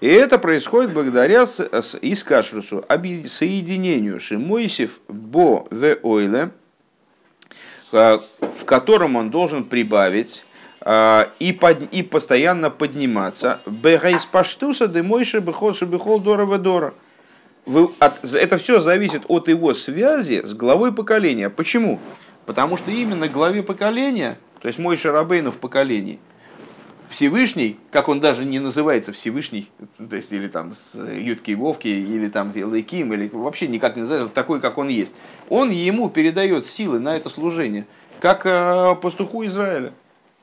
И 0.00 0.08
это 0.08 0.38
происходит 0.38 0.92
благодаря 0.92 1.44
искашрусу, 1.44 2.84
соединению 3.26 4.18
Шимойсев 4.18 4.98
бо 5.08 5.66
ве 5.70 5.98
ойле– 6.02 6.50
Э, 6.63 6.63
в 7.94 8.64
котором 8.64 9.16
он 9.16 9.30
должен 9.30 9.64
прибавить 9.64 10.44
э, 10.80 11.26
и, 11.38 11.52
под, 11.52 11.82
и 11.92 12.02
постоянно 12.02 12.70
подниматься. 12.70 13.60
Бегайс 13.66 14.24
паштуса 14.24 14.88
демойши 14.88 15.38
бехол 15.40 15.74
шебехол 15.74 16.20
дора 16.20 16.58
дора. 16.58 16.94
Это 17.66 18.58
все 18.58 18.78
зависит 18.80 19.22
от 19.28 19.48
его 19.48 19.72
связи 19.72 20.42
с 20.44 20.52
главой 20.52 20.92
поколения. 20.92 21.48
Почему? 21.48 21.98
Потому 22.44 22.76
что 22.76 22.90
именно 22.90 23.28
главе 23.28 23.62
поколения, 23.62 24.36
то 24.60 24.68
есть 24.68 24.78
мой 24.78 24.96
Шарабейну 24.96 25.50
в 25.50 25.58
поколении– 25.58 26.18
Всевышний, 27.14 27.78
как 27.92 28.08
он 28.08 28.18
даже 28.18 28.44
не 28.44 28.58
называется 28.58 29.12
Всевышний, 29.12 29.70
то 30.10 30.16
есть 30.16 30.32
или 30.32 30.48
там 30.48 30.74
с 30.74 30.96
Ютки 30.96 31.52
и 31.52 31.54
Вовки, 31.54 31.86
или 31.86 32.28
там 32.28 32.50
Лейким, 32.52 33.12
или 33.12 33.30
вообще 33.32 33.68
никак 33.68 33.94
не 33.94 34.02
называется, 34.02 34.34
такой, 34.34 34.60
как 34.60 34.78
он 34.78 34.88
есть, 34.88 35.14
он 35.48 35.70
ему 35.70 36.10
передает 36.10 36.66
силы 36.66 36.98
на 36.98 37.16
это 37.16 37.28
служение, 37.28 37.86
как 38.18 38.44
э, 38.46 38.96
пастуху 39.00 39.46
Израиля. 39.46 39.92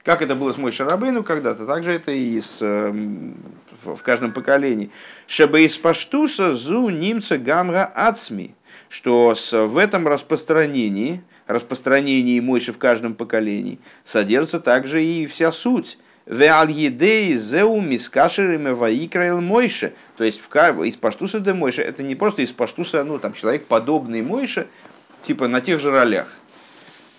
Как 0.04 0.22
это 0.22 0.34
было 0.34 0.54
с 0.54 0.58
Мой 0.58 0.72
Шарабейну 0.72 1.24
когда-то, 1.24 1.66
так 1.66 1.84
же 1.84 1.92
это 1.92 2.12
и 2.12 2.40
с, 2.40 2.60
эм, 2.62 3.36
в 3.84 4.02
каждом 4.02 4.32
поколении. 4.32 4.92
Шабейс 5.28 5.78
паштуса 5.78 6.54
зу 6.54 6.90
немца 6.90 7.38
гамра 7.38 7.84
ацми, 7.84 8.56
что 8.88 9.36
в 9.52 9.78
этом 9.78 10.08
распространении, 10.08 11.22
распространении 11.48 12.40
Мойши 12.40 12.72
в 12.72 12.78
каждом 12.78 13.14
поколении, 13.14 13.78
содержится 14.06 14.62
также 14.62 15.04
и 15.04 15.26
вся 15.26 15.52
суть– 15.52 16.00
Веальедей 16.32 17.36
зеу 17.36 17.82
мискашерами 17.82 18.70
ваикраил 18.70 19.42
мойше. 19.42 19.92
То 20.16 20.24
есть 20.24 20.40
в, 20.42 20.84
из 20.84 20.96
паштуса 20.96 21.42
де 21.42 21.54
мойше. 21.54 21.82
Это 21.82 22.04
не 22.04 22.16
просто 22.16 22.42
из 22.42 22.54
паштуса, 22.54 23.04
ну 23.04 23.20
там 23.20 23.34
человек 23.34 23.66
подобный 23.66 24.22
мойше, 24.22 24.68
типа 25.20 25.50
на 25.50 25.60
тех 25.60 25.82
же 25.82 25.92
ролях. 25.92 26.30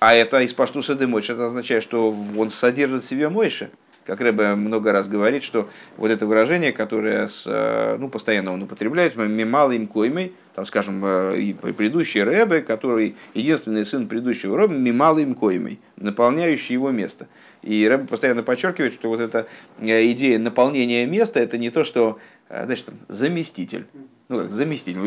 А 0.00 0.14
это 0.14 0.40
из 0.40 0.54
паштуса 0.54 0.94
де 0.94 1.06
мойше. 1.06 1.34
Это 1.34 1.48
означает, 1.48 1.82
что 1.82 2.16
он 2.38 2.50
содержит 2.50 3.02
в 3.02 3.06
себе 3.06 3.28
мойше. 3.28 3.70
Как 4.06 4.20
Рэбе 4.20 4.54
много 4.54 4.92
раз 4.92 5.08
говорит, 5.08 5.44
что 5.44 5.68
вот 5.96 6.10
это 6.10 6.26
выражение, 6.26 6.72
которое 6.72 7.28
с, 7.28 7.44
э, 7.46 7.96
ну, 7.98 8.08
постоянно 8.08 8.52
он 8.52 8.62
употребляет, 8.62 9.14
мималым 9.14 9.86
коймой, 9.86 10.32
там, 10.54 10.66
скажем, 10.66 11.04
э, 11.04 11.38
и 11.38 11.52
предыдущий 11.52 12.22
Рэбе, 12.22 12.62
который 12.62 13.14
единственный 13.34 13.84
сын 13.84 14.08
предыдущего 14.08 14.56
Рэбе, 14.56 14.76
мималым 14.76 15.34
коймой, 15.34 15.78
наполняющий 15.96 16.72
его 16.72 16.90
место. 16.90 17.28
И 17.62 17.86
Рэбе 17.86 18.06
постоянно 18.06 18.42
подчеркивает, 18.42 18.92
что 18.92 19.08
вот 19.08 19.20
эта 19.20 19.46
э, 19.78 20.10
идея 20.12 20.38
наполнения 20.38 21.06
места, 21.06 21.40
это 21.40 21.58
не 21.58 21.70
то, 21.70 21.84
что 21.84 22.18
значит, 22.48 22.86
там, 22.86 22.96
заместитель. 23.08 23.86
Ну, 24.28 24.38
как 24.38 24.50
заместитель. 24.50 24.98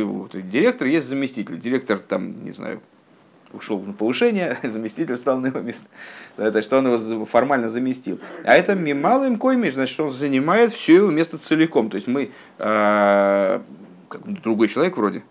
Директор 0.49 0.87
есть 0.87 1.07
заместитель. 1.07 1.59
Директор, 1.59 1.97
там, 1.99 2.43
не 2.43 2.51
знаю, 2.51 2.81
ушел 3.55 3.79
на 3.79 3.93
повышение, 3.93 4.57
заместитель 4.63 5.17
стал 5.17 5.39
на 5.39 5.47
его 5.47 5.59
место. 5.59 5.85
Это 6.37 6.61
что 6.61 6.77
он 6.77 6.87
его 6.87 7.25
формально 7.25 7.69
заместил. 7.69 8.19
А 8.43 8.55
это 8.55 8.75
мималым 8.75 9.37
коймиш, 9.37 9.73
значит, 9.73 9.99
он 9.99 10.11
занимает 10.11 10.71
все 10.71 10.97
его 10.97 11.11
место 11.11 11.37
целиком. 11.37 11.89
То 11.89 11.95
есть 11.95 12.07
мы, 12.07 12.31
э, 12.59 13.59
как 14.09 14.41
другой 14.41 14.67
человек 14.67 14.97
вроде, 14.97 15.23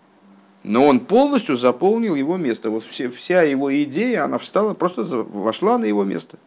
но 0.63 0.85
он 0.87 0.99
полностью 0.99 1.55
заполнил 1.55 2.15
его 2.15 2.37
место. 2.37 2.69
Вот 2.69 2.83
все, 2.83 3.09
вся 3.09 3.43
его 3.43 3.73
идея, 3.83 4.25
она 4.25 4.37
встала, 4.39 4.73
просто 4.73 5.03
вошла 5.03 5.77
на 5.77 5.85
его 5.85 6.03
место. 6.03 6.37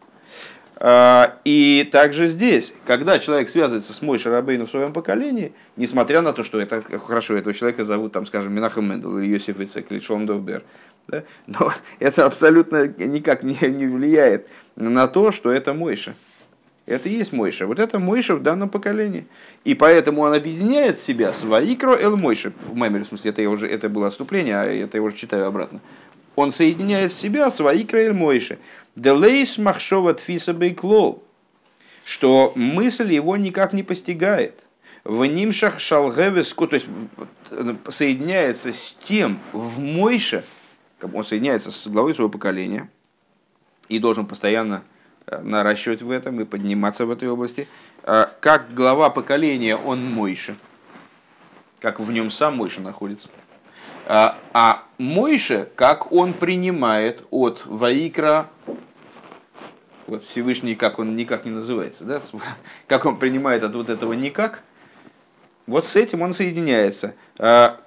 А, 0.81 1.35
и 1.43 1.87
также 1.91 2.29
здесь, 2.29 2.73
когда 2.85 3.19
человек 3.19 3.49
связывается 3.49 3.93
с 3.93 4.01
Мой 4.01 4.17
Шарабейну 4.17 4.65
в 4.65 4.69
своем 4.69 4.93
поколении, 4.93 5.51
несмотря 5.75 6.21
на 6.21 6.31
то, 6.31 6.41
что 6.41 6.59
это 6.59 6.81
хорошо, 7.05 7.35
этого 7.35 7.53
человека 7.53 7.83
зовут, 7.83 8.13
там, 8.13 8.25
скажем, 8.25 8.53
Минахам 8.53 8.89
Мендел 8.89 9.19
или 9.19 9.27
Йосиф 9.27 9.59
Ицек 9.59 9.91
или 9.91 9.99
Шломдовбер, 9.99 10.63
да? 11.09 11.23
Но 11.47 11.73
это 11.99 12.25
абсолютно 12.25 12.87
никак 12.87 13.43
не, 13.43 13.57
не 13.67 13.87
влияет 13.87 14.47
на 14.77 15.07
то, 15.09 15.31
что 15.31 15.51
это 15.51 15.73
Мойша. 15.73 16.15
Это 16.85 17.09
и 17.09 17.13
есть 17.13 17.33
Мойша. 17.33 17.67
Вот 17.67 17.77
это 17.77 17.99
Мойша 17.99 18.35
в 18.35 18.41
данном 18.41 18.69
поколении. 18.69 19.27
И 19.65 19.75
поэтому 19.75 20.21
он 20.21 20.33
объединяет 20.33 20.97
себя 20.97 21.33
с 21.33 21.43
Ваикро 21.43 21.95
Эл 21.95 22.15
Мойша. 22.17 22.53
В 22.67 22.75
Маймере, 22.75 23.03
в 23.03 23.09
смысле, 23.09 23.29
это, 23.29 23.41
я 23.41 23.49
уже, 23.49 23.67
это 23.67 23.89
было 23.89 24.07
отступление, 24.07 24.55
а 24.55 24.63
это 24.63 24.97
я 24.97 25.03
уже 25.03 25.15
читаю 25.15 25.45
обратно. 25.45 25.81
Он 26.35 26.51
соединяет 26.51 27.11
себя 27.11 27.51
с 27.51 27.59
Ваикро 27.59 27.97
Эл 27.97 28.13
Мойша. 28.13 28.57
Делейс 28.95 29.57
Махшова 29.57 30.13
Тфиса 30.13 30.53
Бейклол. 30.53 31.23
Что 32.05 32.53
мысль 32.55 33.11
его 33.11 33.37
никак 33.37 33.73
не 33.73 33.83
постигает. 33.83 34.65
В 35.03 35.25
нимшах 35.25 35.79
шалгевеску, 35.79 36.67
то 36.67 36.75
есть 36.75 36.87
соединяется 37.89 38.73
с 38.73 38.97
тем 39.03 39.39
в 39.53 39.79
Мойше, 39.79 40.43
он 41.01 41.23
соединяется 41.23 41.71
с 41.71 41.87
главой 41.87 42.13
своего 42.13 42.29
поколения 42.29 42.89
и 43.87 43.99
должен 43.99 44.25
постоянно 44.25 44.83
э, 45.25 45.41
наращивать 45.41 46.01
в 46.01 46.11
этом 46.11 46.41
и 46.41 46.45
подниматься 46.45 47.05
в 47.05 47.11
этой 47.11 47.29
области. 47.29 47.67
А 48.03 48.29
как 48.41 48.73
глава 48.73 49.09
поколения 49.09 49.75
он 49.77 50.03
Мойша, 50.03 50.55
как 51.79 51.99
в 51.99 52.11
нем 52.11 52.29
сам 52.29 52.57
Мойша 52.57 52.81
находится. 52.81 53.29
А, 54.11 54.83
Мойша, 54.97 55.69
как 55.75 56.11
он 56.11 56.33
принимает 56.33 57.23
от 57.29 57.63
Ваикра, 57.65 58.49
вот 60.09 60.25
Всевышний, 60.25 60.75
как 60.75 60.99
он 60.99 61.15
никак 61.15 61.45
не 61.45 61.51
называется, 61.51 62.03
да? 62.03 62.21
как 62.87 63.05
он 63.05 63.17
принимает 63.17 63.63
от 63.63 63.75
вот 63.75 63.89
этого 63.89 64.13
никак, 64.13 64.63
вот 65.67 65.87
с 65.87 65.95
этим 65.95 66.21
он 66.21 66.33
соединяется. 66.33 67.13
А, 67.37 67.79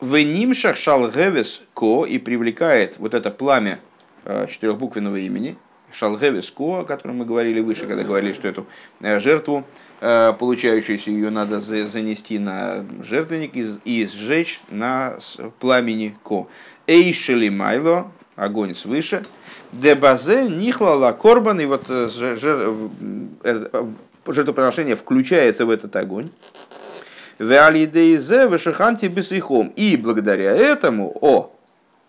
Венимшах 0.00 0.76
шалгевес 0.76 1.62
ко 1.74 2.04
и 2.04 2.18
привлекает 2.18 2.98
вот 2.98 3.14
это 3.14 3.30
пламя 3.30 3.78
э, 4.24 4.46
четырехбуквенного 4.50 5.16
имени, 5.16 5.56
шалгевес 5.92 6.50
ко, 6.50 6.80
о 6.80 6.84
котором 6.84 7.18
мы 7.18 7.24
говорили 7.24 7.60
выше, 7.60 7.86
когда 7.86 8.02
говорили, 8.02 8.32
что 8.32 8.48
эту 8.48 8.66
э, 9.00 9.20
жертву, 9.20 9.64
э, 10.00 10.32
получающуюся, 10.38 11.10
ее 11.12 11.30
надо 11.30 11.60
занести 11.60 12.38
на 12.38 12.84
жертвенник 13.02 13.52
и 13.84 14.06
сжечь 14.06 14.60
на 14.70 15.18
пламени 15.60 16.16
ко. 16.24 16.48
Эйшели 16.88 17.48
майло, 17.48 18.10
огонь 18.36 18.74
свыше, 18.74 19.22
дебазе 19.72 20.48
нихлала 20.48 21.12
корбан, 21.12 21.60
и 21.60 21.66
вот 21.66 21.86
жертвоприношение 24.26 24.96
включается 24.96 25.66
в 25.66 25.70
этот 25.70 25.94
огонь. 25.96 26.30
Веалидейзе 27.38 28.46
вешиханти 28.46 29.06
бесихом. 29.06 29.72
И 29.76 29.96
благодаря 29.96 30.52
этому, 30.52 31.16
о, 31.20 31.52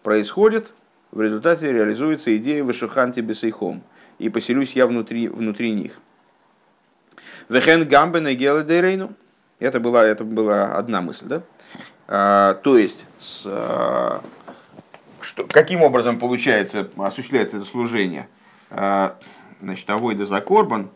происходит, 0.03 0.67
в 1.11 1.21
результате 1.21 1.71
реализуется 1.71 2.35
идея 2.37 2.63
вешиханти 2.63 3.21
бесихом. 3.21 3.81
И 4.19 4.29
поселюсь 4.29 4.73
я 4.73 4.85
внутри, 4.85 5.27
внутри 5.27 5.71
них. 5.71 5.93
Вехен 7.49 7.87
гамбен 7.87 8.27
и. 8.27 9.09
Это 9.59 9.79
была, 9.79 10.05
это 10.05 10.23
была 10.23 10.75
одна 10.75 11.01
мысль, 11.01 11.25
да? 11.27 11.41
А, 12.07 12.53
то 12.55 12.77
есть, 12.77 13.05
с, 13.17 13.43
а, 13.45 14.21
что, 15.25 15.47
каким 15.47 15.81
образом 15.81 16.19
получается, 16.19 16.89
осуществляется 16.97 17.57
это 17.57 17.65
служение? 17.65 18.29
А, 18.69 19.17
значит, 19.59 19.89
авойда 19.89 20.25
за 20.25 20.39
корбан, 20.41 20.89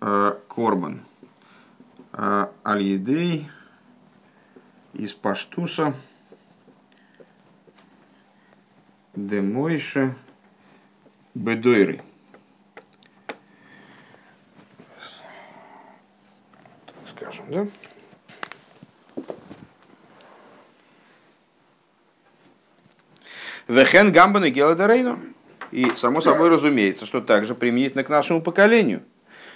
а, 0.00 0.38
корбан– 0.48 1.02
Аль-Едей 2.64 3.48
из 4.92 5.14
Бедойры. 11.34 12.02
Скажем, 17.06 17.44
да? 17.48 17.66
Вехен 23.70 24.10
гамбан 24.10 24.44
и 24.46 24.50
геладарейну. 24.50 25.16
И, 25.70 25.92
само 25.94 26.20
собой, 26.20 26.48
разумеется, 26.48 27.06
что 27.06 27.20
также 27.20 27.54
применительно 27.54 28.02
к 28.02 28.08
нашему 28.08 28.42
поколению. 28.42 29.02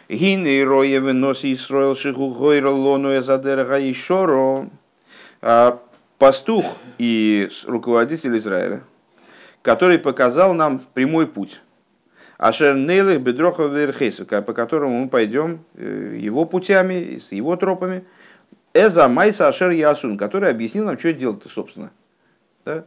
Гин 0.09 0.47
и 0.47 0.63
роя 0.63 1.01
выноси 1.01 1.49
и 1.49 1.57
строил 1.57 1.97
шиху 1.97 2.31
гойра 2.31 2.71
лону 2.71 3.19
эзадерга 3.19 3.77
и 3.81 3.93
шоро. 3.93 4.71
А, 5.43 5.81
пастух 6.19 6.65
и 6.97 7.51
руководитель 7.67 8.39
Израиля, 8.39 8.85
который 9.63 9.99
показал 9.99 10.55
нам 10.55 10.81
прямой 10.95 11.27
путь. 11.27 11.61
Ашер 12.39 12.77
нейлых 12.77 13.21
бедроха 13.21 13.65
верхейса, 13.65 14.25
по 14.25 14.53
которому 14.53 14.97
мы 14.97 15.09
пойдем 15.09 15.65
э, 15.75 16.17
его 16.21 16.45
путями, 16.45 17.19
с 17.19 17.33
его 17.33 17.57
тропами. 17.57 18.05
Эза 18.75 19.09
майса 19.09 19.49
ашер 19.49 19.71
ясун, 19.71 20.17
который 20.17 20.51
объяснил 20.51 20.85
нам, 20.85 21.01
что 21.01 21.13
делать-то, 21.13 21.49
собственно. 21.49 21.91
Да? 22.65 22.85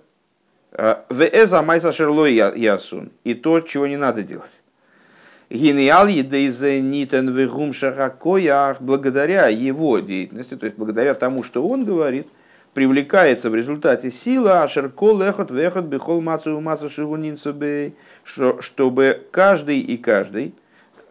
А, 0.77 1.05
в 1.09 1.23
эза 1.23 1.63
майса 1.63 1.89
ашер 1.89 2.09
лой 2.09 2.35
ясун. 2.35 3.11
И 3.23 3.33
то, 3.33 3.59
чего 3.61 3.87
не 3.87 3.97
надо 3.97 4.21
делать. 4.21 4.61
Гениал 5.49 6.07
нитен 6.07 7.29
вегум 7.29 7.73
шахакоях, 7.73 8.81
благодаря 8.81 9.47
его 9.47 9.99
деятельности, 9.99 10.55
то 10.55 10.65
есть 10.65 10.77
благодаря 10.77 11.13
тому, 11.13 11.41
что 11.41 11.65
он 11.65 11.85
говорит, 11.85 12.27
привлекается 12.73 13.49
в 13.49 13.55
результате 13.55 14.11
сила, 14.11 14.61
ашеркол 14.63 15.21
эхот 15.21 15.49
вехот 15.49 15.85
бихол 15.85 16.21
мацу 16.21 16.59
мацу 16.59 16.89
шигунинцу 16.89 17.55
чтобы 18.59 19.25
каждый 19.31 19.79
и 19.79 19.97
каждый 19.97 20.53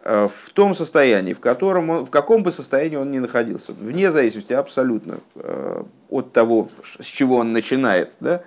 э, 0.03 0.27
в 0.27 0.49
том 0.51 0.75
состоянии, 0.75 1.33
в, 1.33 1.39
котором 1.39 1.89
он, 1.89 2.05
в 2.05 2.11
каком 2.11 2.43
бы 2.43 2.51
состоянии 2.51 2.95
он 2.95 3.11
ни 3.11 3.17
находился, 3.17 3.73
вне 3.73 4.11
зависимости 4.11 4.53
абсолютно 4.53 5.17
э, 5.35 5.83
от 6.09 6.31
того, 6.31 6.69
с 7.01 7.05
чего 7.05 7.37
он 7.37 7.53
начинает, 7.53 8.11
да, 8.19 8.43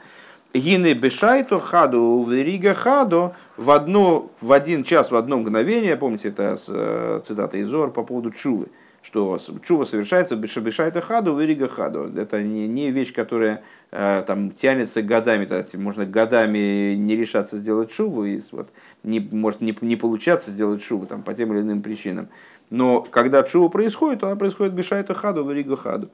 Гины 0.53 0.95
бешайто 0.95 1.61
хаду 1.61 2.27
верига 2.29 2.75
хаду 2.75 3.35
в, 3.57 3.71
одно, 3.71 4.33
в 4.41 4.51
один 4.51 4.83
час, 4.83 5.13
в 5.13 5.17
одно 5.17 5.39
мгновение, 5.39 5.97
помните, 5.97 6.29
это 6.29 6.59
э, 6.67 7.21
цитата 7.25 7.57
из 7.59 7.69
Зор 7.69 7.93
по 7.93 8.03
поводу 8.03 8.33
чувы, 8.33 8.67
что 9.01 9.39
чува 9.63 9.85
совершается 9.85 10.35
бешайта 10.35 11.01
хаду, 11.01 11.39
верига 11.39 11.69
хаду. 11.69 12.11
Это 12.17 12.43
не, 12.43 12.67
не 12.67 12.91
вещь, 12.91 13.15
которая 13.15 13.63
э, 13.93 14.25
там 14.27 14.51
тянется 14.51 15.03
годами, 15.03 15.45
так, 15.45 15.73
можно 15.75 16.05
годами 16.05 16.95
не 16.97 17.15
решаться 17.15 17.57
сделать 17.57 17.93
шубу, 17.93 18.25
и 18.25 18.41
вот, 18.51 18.71
не, 19.05 19.21
может 19.21 19.61
не, 19.61 19.77
не 19.83 19.95
получаться 19.95 20.51
сделать 20.51 20.83
шубу 20.83 21.07
там, 21.07 21.23
по 21.23 21.33
тем 21.33 21.53
или 21.53 21.61
иным 21.61 21.81
причинам. 21.81 22.29
Но 22.71 23.03
когда 23.03 23.45
чува 23.45 23.69
происходит, 23.69 24.25
она 24.25 24.35
происходит 24.35 24.73
бешайта 24.73 25.15
хаду, 25.15 25.49
верига 25.49 25.77
хаду. 25.77 26.11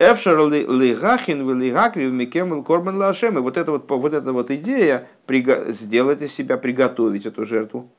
Эфшер 0.00 0.38
лигахин 0.48 1.46
в 1.46 1.54
микемл 1.54 2.64
корбан 2.64 2.96
лашем. 2.96 3.36
И 3.36 3.40
вот 3.42 3.58
эта 3.58 3.70
вот, 3.70 3.88
вот 3.90 4.14
эта 4.14 4.32
вот 4.32 4.50
идея 4.50 5.06
сделать 5.28 6.22
из 6.22 6.32
себя, 6.32 6.56
приготовить 6.56 7.26
эту 7.26 7.44
жертву. 7.44 7.90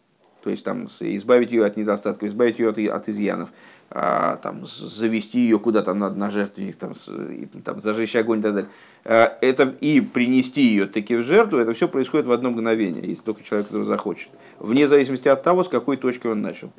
То 0.43 0.49
есть 0.49 0.63
там 0.63 0.87
избавить 0.87 1.51
ее 1.51 1.63
от 1.63 1.77
недостатков, 1.77 2.27
избавить 2.27 2.57
ее 2.57 2.69
от, 2.69 2.79
от 2.79 3.07
изъянов 3.07 3.49
а, 3.91 4.37
там, 4.37 4.65
завести 4.65 5.41
ее 5.41 5.59
куда-то 5.59 5.93
надо 5.93 6.17
на 6.17 6.29
жертвенник, 6.29 6.77
там, 6.77 6.93
и, 7.29 7.45
там, 7.63 7.81
зажечь 7.81 8.15
огонь 8.15 8.39
и 8.39 8.41
так 8.41 8.53
далее. 8.53 8.69
А, 9.03 9.37
это, 9.41 9.75
и 9.81 9.99
принести 9.99 10.61
ее 10.61 10.87
таки 10.87 11.15
в 11.17 11.23
жертву, 11.23 11.59
это 11.59 11.73
все 11.73 11.87
происходит 11.87 12.25
в 12.25 12.31
одно 12.31 12.51
мгновение, 12.51 13.05
если 13.05 13.21
только 13.21 13.43
человек 13.43 13.67
этого 13.67 13.83
захочет. 13.83 14.29
Вне 14.59 14.87
зависимости 14.87 15.27
от 15.27 15.43
того, 15.43 15.63
с 15.63 15.67
какой 15.67 15.97
точки 15.97 16.25
он 16.25 16.41
начал. 16.41 16.71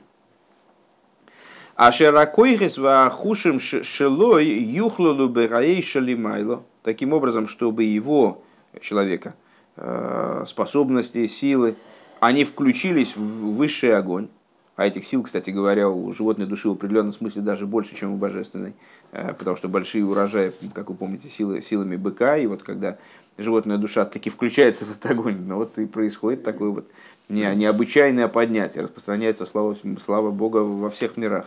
А 1.74 1.90
широкойхес 1.90 2.78
хушим 3.14 3.60
шелой 3.60 4.46
юхлулу 4.46 5.28
бераей 5.28 5.82
шалимайло. 5.82 6.62
Таким 6.82 7.12
образом, 7.12 7.48
чтобы 7.48 7.84
его, 7.84 8.42
человека, 8.80 9.34
а, 9.76 10.44
способности, 10.46 11.26
силы, 11.26 11.76
они 12.20 12.44
включились 12.44 13.16
в 13.16 13.56
высший 13.56 13.96
огонь. 13.96 14.28
А 14.76 14.86
этих 14.86 15.04
сил, 15.04 15.22
кстати 15.22 15.50
говоря, 15.50 15.88
у 15.88 16.12
животной 16.12 16.46
души 16.46 16.68
в 16.68 16.72
определенном 16.72 17.12
смысле 17.12 17.42
даже 17.42 17.66
больше, 17.66 17.94
чем 17.94 18.12
у 18.12 18.16
божественной. 18.16 18.74
Э, 19.12 19.34
потому 19.34 19.56
что 19.56 19.68
большие 19.68 20.04
урожаи, 20.04 20.52
как 20.72 20.88
вы 20.88 20.96
помните, 20.96 21.28
силы, 21.28 21.60
силами 21.60 21.96
быка. 21.96 22.38
И 22.38 22.46
вот 22.46 22.62
когда 22.62 22.96
животная 23.36 23.76
душа 23.76 24.04
таки 24.06 24.30
включается 24.30 24.86
в 24.86 24.92
этот 24.92 25.10
огонь, 25.10 25.36
ну 25.46 25.56
вот 25.56 25.78
и 25.78 25.84
происходит 25.84 26.42
такое 26.42 26.70
вот 26.70 26.88
необычайное 27.28 28.28
поднятие. 28.28 28.84
Распространяется 28.84 29.44
слава, 29.44 29.76
слава 30.04 30.30
Бога 30.30 30.58
во 30.58 30.88
всех 30.90 31.16
мирах. 31.16 31.46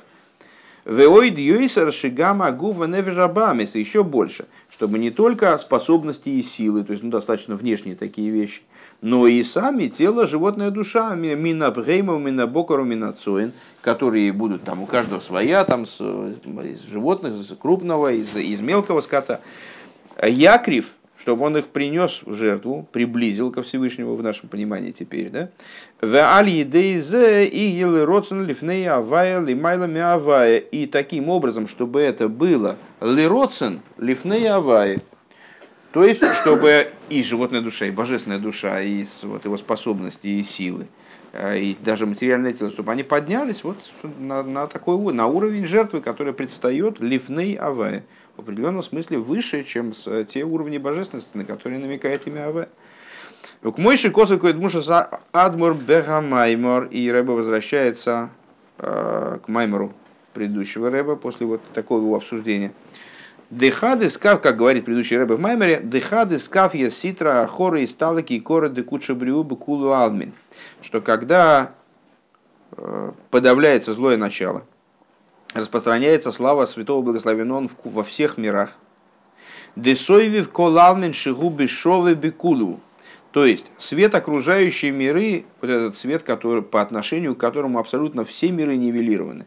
Веоид 0.85 1.39
юисар 1.39 1.91
шигама 1.91 2.51
гува 2.51 2.85
невежабамис, 2.85 3.73
еще 3.73 4.03
больше, 4.03 4.45
чтобы 4.69 4.99
не 4.99 5.09
только 5.09 5.57
способности 5.57 6.29
и 6.29 6.43
силы, 6.43 6.83
то 6.83 6.91
есть 6.91 7.03
ну, 7.03 7.09
достаточно 7.09 7.55
внешние 7.55 7.95
такие 7.95 8.29
вещи, 8.29 8.61
но 9.01 9.25
и 9.25 9.41
сами 9.41 9.87
тело, 9.87 10.27
животная 10.27 10.69
душа, 10.69 11.15
мина 11.15 11.71
бгейма, 11.71 12.19
мина 12.19 12.45
бокару, 12.45 12.85
мина 12.85 13.13
цоин, 13.13 13.51
которые 13.81 14.31
будут 14.31 14.63
там 14.63 14.83
у 14.83 14.85
каждого 14.85 15.21
своя, 15.21 15.65
там 15.65 15.87
с, 15.87 15.99
из 15.99 16.83
животных, 16.83 17.33
из 17.33 17.51
крупного, 17.57 18.13
из, 18.13 18.35
из 18.35 18.61
мелкого 18.61 19.01
скота. 19.01 19.41
Якрив, 20.23 20.93
чтобы 21.17 21.45
он 21.45 21.57
их 21.57 21.67
принес 21.67 22.21
в 22.25 22.35
жертву, 22.35 22.87
приблизил 22.91 23.51
ко 23.51 23.61
Всевышнему 23.61 24.15
в 24.15 24.23
нашем 24.23 24.49
понимании 24.49 24.91
теперь, 24.91 25.29
да? 25.29 25.49
И 30.71 30.87
таким 30.87 31.29
образом, 31.29 31.67
чтобы 31.67 32.01
это 32.01 32.27
было 32.27 32.77
лироцен 33.01 33.81
лифней 33.97 34.49
авая, 34.49 35.01
то 35.93 36.03
есть, 36.03 36.21
чтобы 36.33 36.91
и 37.09 37.23
животная 37.23 37.61
душа, 37.61 37.85
и 37.85 37.91
божественная 37.91 38.39
душа, 38.39 38.81
и 38.81 39.03
вот 39.23 39.45
его 39.45 39.55
способности, 39.55 40.27
и 40.27 40.43
силы, 40.43 40.87
и 41.55 41.75
даже 41.83 42.05
материальное 42.05 42.53
тело, 42.53 42.69
чтобы 42.69 42.91
они 42.91 43.03
поднялись 43.03 43.63
вот 43.63 43.77
на, 44.19 44.43
на 44.43 44.67
такой 44.67 45.13
на 45.13 45.27
уровень 45.27 45.65
жертвы, 45.65 46.01
который 46.01 46.33
предстает 46.33 46.99
лифней 46.99 47.55
авая 47.55 48.03
в 48.37 48.41
определенном 48.41 48.83
смысле 48.83 49.17
выше, 49.17 49.63
чем 49.63 49.93
с, 49.93 50.25
те 50.25 50.43
уровни 50.43 50.77
божественности, 50.77 51.35
на 51.35 51.45
которые 51.45 51.79
намекает 51.79 52.27
имя 52.27 52.47
Аве. 52.47 52.69
К 53.61 53.77
мойши 53.77 54.11
косу 54.11 54.39
муша 54.55 55.09
адмур 55.31 55.73
бегамаймор, 55.73 56.85
и 56.85 57.09
Рэба 57.09 57.31
возвращается 57.31 58.29
э, 58.77 59.39
к 59.43 59.47
маймору 59.47 59.93
предыдущего 60.33 60.89
Рэба 60.89 61.15
после 61.15 61.47
вот 61.47 61.61
такого 61.73 62.15
обсуждения. 62.15 62.71
Дехады 63.49 64.09
скав, 64.09 64.41
как 64.41 64.57
говорит 64.57 64.85
предыдущий 64.85 65.17
Рэбе 65.17 65.35
в 65.35 65.39
Маймере, 65.39 65.79
дехады 65.83 66.39
скав 66.39 66.73
я 66.75 66.89
ситра 66.89 67.47
хоры 67.47 67.83
и 67.83 67.87
сталаки 67.87 68.33
и 68.33 68.39
коры 68.39 68.69
декуча 68.69 69.13
бриубы 69.13 69.55
кулу 69.55 69.91
алмин. 69.91 70.33
Что 70.81 71.01
когда 71.01 71.71
э, 72.75 73.11
подавляется 73.29 73.93
злое 73.93 74.17
начало– 74.17 74.63
распространяется 75.55 76.31
слава 76.31 76.65
святого 76.65 77.01
благословен 77.01 77.69
во 77.83 78.03
всех 78.03 78.37
мирах. 78.37 78.73
Десойвив 79.75 80.51
колалмен 80.51 81.13
шигубы 81.13 81.67
шовы 81.67 82.13
бекулу. 82.13 82.79
То 83.31 83.45
есть 83.45 83.65
свет 83.77 84.15
окружающие 84.15 84.91
миры, 84.91 85.45
вот 85.61 85.69
этот 85.69 85.97
свет, 85.97 86.23
который, 86.23 86.61
по 86.61 86.81
отношению 86.81 87.35
к 87.35 87.39
которому 87.39 87.79
абсолютно 87.79 88.23
все 88.23 88.51
миры 88.51 88.77
нивелированы. 88.77 89.45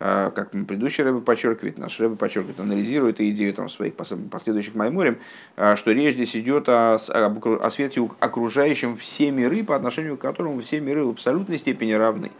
А, 0.00 0.30
как 0.30 0.50
предыдущий 0.50 1.04
Рэбе 1.04 1.20
подчеркивает, 1.20 1.78
наш 1.78 2.00
Рэбе 2.00 2.16
подчеркивает, 2.16 2.58
анализирует 2.58 3.20
идею 3.20 3.54
там, 3.54 3.68
своих 3.68 3.94
последующих 3.94 4.74
Майморем, 4.74 5.18
а, 5.56 5.76
что 5.76 5.92
речь 5.92 6.14
здесь 6.14 6.34
идет 6.34 6.68
о, 6.68 6.94
о 6.94 7.70
свете 7.70 8.08
окружающем 8.18 8.96
все 8.96 9.30
миры, 9.30 9.62
по 9.62 9.76
отношению 9.76 10.16
к 10.16 10.20
которому 10.20 10.60
все 10.60 10.80
миры 10.80 11.04
в 11.04 11.10
абсолютной 11.10 11.58
степени 11.58 11.92
равны. 11.92 12.30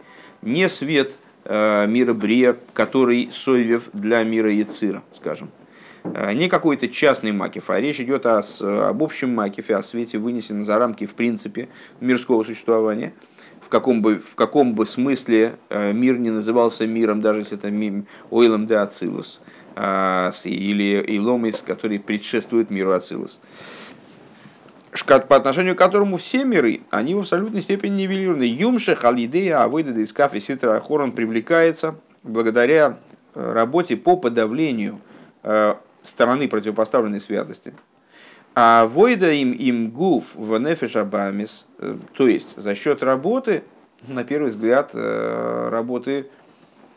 Не 0.41 0.67
свет– 0.67 1.13
Э, 1.43 1.87
мира 1.87 2.13
Брия, 2.13 2.55
который 2.73 3.29
Сойвев 3.31 3.89
для 3.93 4.23
мира 4.23 4.51
Яцира, 4.51 5.01
скажем. 5.15 5.49
Не 6.03 6.49
какой-то 6.49 6.87
частный 6.87 7.31
макиф, 7.31 7.69
а 7.69 7.79
речь 7.79 7.99
идет 7.99 8.25
о, 8.25 8.41
об 8.89 9.03
общем 9.03 9.35
макифе, 9.35 9.75
о 9.75 9.83
свете, 9.83 10.17
вынесенном 10.17 10.65
за 10.65 10.79
рамки, 10.79 11.05
в 11.05 11.13
принципе, 11.13 11.69
мирского 11.99 12.43
существования. 12.43 13.13
Каком 13.71 14.01
бы, 14.01 14.19
в 14.19 14.35
каком 14.35 14.75
бы 14.75 14.85
смысле 14.85 15.55
э, 15.69 15.93
мир 15.93 16.17
не 16.19 16.29
назывался 16.29 16.85
миром, 16.85 17.21
даже 17.21 17.39
если 17.39 17.57
это 17.57 17.73
Ойлом 18.29 18.67
де 18.67 18.75
Ацилус, 18.75 19.41
или 19.73 21.17
Иломис, 21.17 21.61
который 21.61 21.97
предшествует 21.97 22.69
миру 22.69 22.91
Ацилус 22.91 23.39
по 25.27 25.35
отношению 25.35 25.75
к 25.75 25.77
которому 25.77 26.17
все 26.17 26.43
миры, 26.43 26.81
они 26.89 27.15
в 27.15 27.19
абсолютной 27.19 27.61
степени 27.61 28.01
нивелированы. 28.01 28.43
Юмше, 28.43 28.95
халидея, 28.95 29.63
авойда, 29.63 29.91
дискаф 29.91 30.33
и 30.33 30.39
ситра 30.39 30.79
хорон 30.79 31.13
привлекается 31.13 31.95
благодаря 32.23 32.97
э, 33.33 33.53
работе 33.53 33.95
по 33.95 34.17
подавлению 34.17 34.99
э, 35.43 35.75
стороны 36.03 36.47
противопоставленной 36.47 37.21
святости. 37.21 37.73
А 38.53 38.85
войда 38.85 39.31
им 39.31 39.51
им 39.53 39.91
гуф 39.91 40.35
в 40.35 40.57
нефешабамис, 40.57 41.67
то 42.13 42.27
есть 42.27 42.57
за 42.57 42.75
счет 42.75 43.01
работы, 43.01 43.63
на 44.07 44.23
первый 44.25 44.49
взгляд, 44.49 44.91
работы 44.93 46.27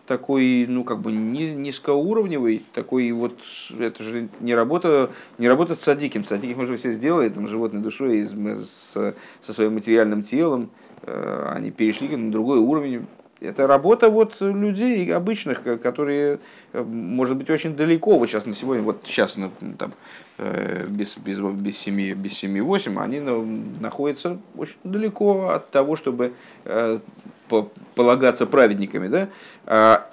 такой, 0.07 0.67
ну, 0.69 0.85
как 0.85 1.01
бы 1.01 1.13
низкоуровневый, 1.13 2.65
такой 2.73 3.11
вот, 3.13 3.39
это 3.79 4.03
же 4.03 4.29
не 4.41 4.55
работа, 4.55 5.11
не 5.39 5.49
работа 5.49 5.75
с 5.75 5.81
садиким. 5.81 6.25
Садиким 6.25 6.61
уже 6.61 6.77
все 6.77 6.91
сделали, 6.93 7.29
там, 7.29 7.49
животной 7.49 7.81
душой, 7.81 8.19
из, 8.19 8.33
с, 8.33 9.15
со 9.41 9.53
своим 9.53 9.75
материальным 9.75 10.23
телом, 10.23 10.71
э, 11.03 11.53
они 11.55 11.71
перешли 11.71 12.15
на 12.17 12.31
другой 12.31 12.59
уровень. 12.59 13.07
Это 13.41 13.67
работа 13.67 14.09
вот 14.09 14.41
людей 14.41 15.13
обычных, 15.13 15.63
которые, 15.83 16.39
э, 16.73 16.83
может 16.83 17.37
быть, 17.37 17.51
очень 17.51 17.77
далеко, 17.77 18.19
вот 18.19 18.29
сейчас 18.29 18.47
на 18.47 18.55
сегодня, 18.55 18.83
вот 18.83 19.03
сейчас 19.05 19.37
ну, 19.37 19.51
там, 19.79 19.93
э, 20.39 20.87
без, 20.89 21.17
без, 21.19 21.41
без 21.41 21.79
7, 21.79 22.15
без 22.15 22.43
7-8, 22.43 23.03
они 23.03 23.21
находятся 23.81 24.39
очень 24.57 24.77
далеко 24.85 25.49
от 25.51 25.71
того, 25.71 25.97
чтобы 25.97 26.33
полагаться 27.95 28.47
праведниками, 28.47 29.09
да, 29.09 29.29
а, 29.67 30.09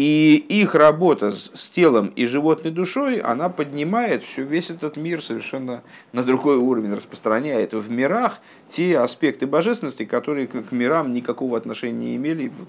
и 0.00 0.36
их 0.48 0.74
работа 0.74 1.30
с 1.30 1.68
телом 1.68 2.10
и 2.16 2.24
животной 2.24 2.70
душой, 2.70 3.18
она 3.18 3.50
поднимает 3.50 4.24
все, 4.24 4.44
весь 4.44 4.70
этот 4.70 4.96
мир 4.96 5.22
совершенно 5.22 5.82
на 6.14 6.22
другой 6.22 6.56
уровень, 6.56 6.94
распространяет 6.94 7.74
в 7.74 7.90
мирах 7.90 8.40
те 8.70 8.98
аспекты 8.98 9.46
божественности, 9.46 10.06
которые 10.06 10.46
к 10.46 10.72
мирам 10.72 11.12
никакого 11.12 11.58
отношения 11.58 12.12
не 12.12 12.16
имели, 12.16 12.48
вот, 12.48 12.68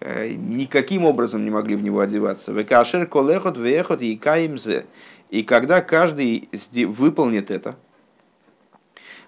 э, 0.00 0.34
никаким 0.34 1.06
образом 1.06 1.46
не 1.46 1.50
могли 1.50 1.76
в 1.76 1.82
него 1.82 2.00
одеваться. 2.00 2.52
Векашер 2.52 3.06
колехот 3.06 3.56
вехот 3.56 4.02
и 4.02 4.14
каимзе. 4.14 4.84
И 5.30 5.44
когда 5.44 5.80
каждый 5.80 6.50
выполнит 6.74 7.50
это, 7.50 7.76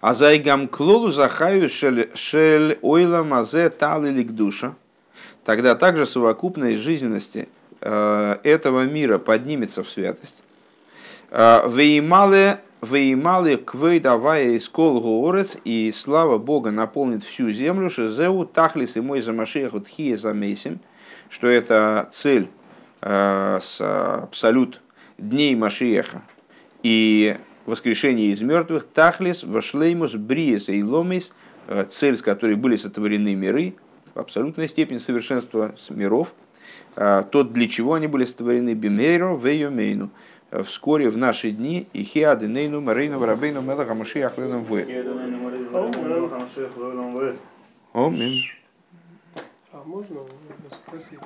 а 0.03 0.13
зайгам 0.13 0.69
клолу 0.69 1.11
захаю 1.13 1.71
шель 1.71 2.79
ойла 2.83 3.23
мазе 3.23 3.71
талилик 3.71 4.33
душа. 4.33 4.75
Тогда 5.49 5.75
также 5.75 6.05
совокупность 6.05 6.79
жизненности 6.79 7.49
э, 7.81 8.37
этого 8.43 8.83
мира 8.83 9.17
поднимется 9.17 9.83
в 9.83 9.89
святость. 9.89 10.43
Э, 11.31 11.67
Веймале 11.67 12.61
Веймалы 12.83 13.57
квей 13.57 13.99
давая 13.99 14.49
из 14.49 14.69
горец 14.69 15.57
и 15.65 15.91
слава 15.95 16.37
Бога 16.37 16.71
наполнит 16.71 17.23
всю 17.23 17.51
землю, 17.51 17.89
шезеу 17.89 18.45
тахлис 18.45 18.99
и 18.99 19.01
мой 19.01 19.23
замашех 19.23 19.73
от 19.73 19.89
хия 19.89 20.19
замесим, 20.19 20.81
что 21.31 21.47
это 21.47 22.11
цель 22.13 22.49
э, 23.01 23.59
с 23.63 23.81
абсолют 24.25 24.83
дней 25.17 25.57
Машиеха 25.57 26.21
и 26.83 27.39
воскрешение 27.65 28.33
из 28.33 28.43
мертвых, 28.43 28.87
тахлис, 28.87 29.45
вашлеймус, 29.45 30.13
бриес 30.13 30.69
и 30.69 30.85
ломис, 30.85 31.33
цель, 31.91 32.19
с 32.19 32.23
которой 32.23 32.57
были 32.57 32.77
сотворены 32.77 33.35
миры, 33.35 33.77
абсолютная 34.19 34.67
степень 34.67 34.99
совершенства 34.99 35.75
миров, 35.91 36.35
э, 36.97 37.25
тот, 37.31 37.53
для 37.53 37.69
чего 37.69 37.95
они 37.95 38.07
были 38.07 38.25
сотворены, 38.25 38.75
бимейро, 38.75 39.37
вейомейну, 39.37 40.11
э, 40.51 40.63
вскоре 40.63 41.09
в 41.11 41.17
наши 41.17 41.51
дни, 41.51 41.87
и 41.93 42.03
хиады 42.03 42.47
нейну, 42.47 42.81
марейну, 42.81 43.19
варабейну, 43.19 43.63
мелаха, 43.63 43.95
машиях, 43.95 44.37
леном 44.39 44.65
вы. 44.65 44.85
Амин. 47.93 48.43
А 49.73 49.83
можно 49.85 50.21
спросить, 50.71 51.19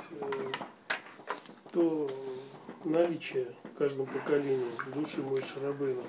то 1.73 2.09
наличие 2.85 3.47
в 3.65 3.79
каждом 3.79 4.07
поколении 4.07 4.67
души 4.95 5.23
мой 5.23 5.41
Шарабейна 5.41 6.03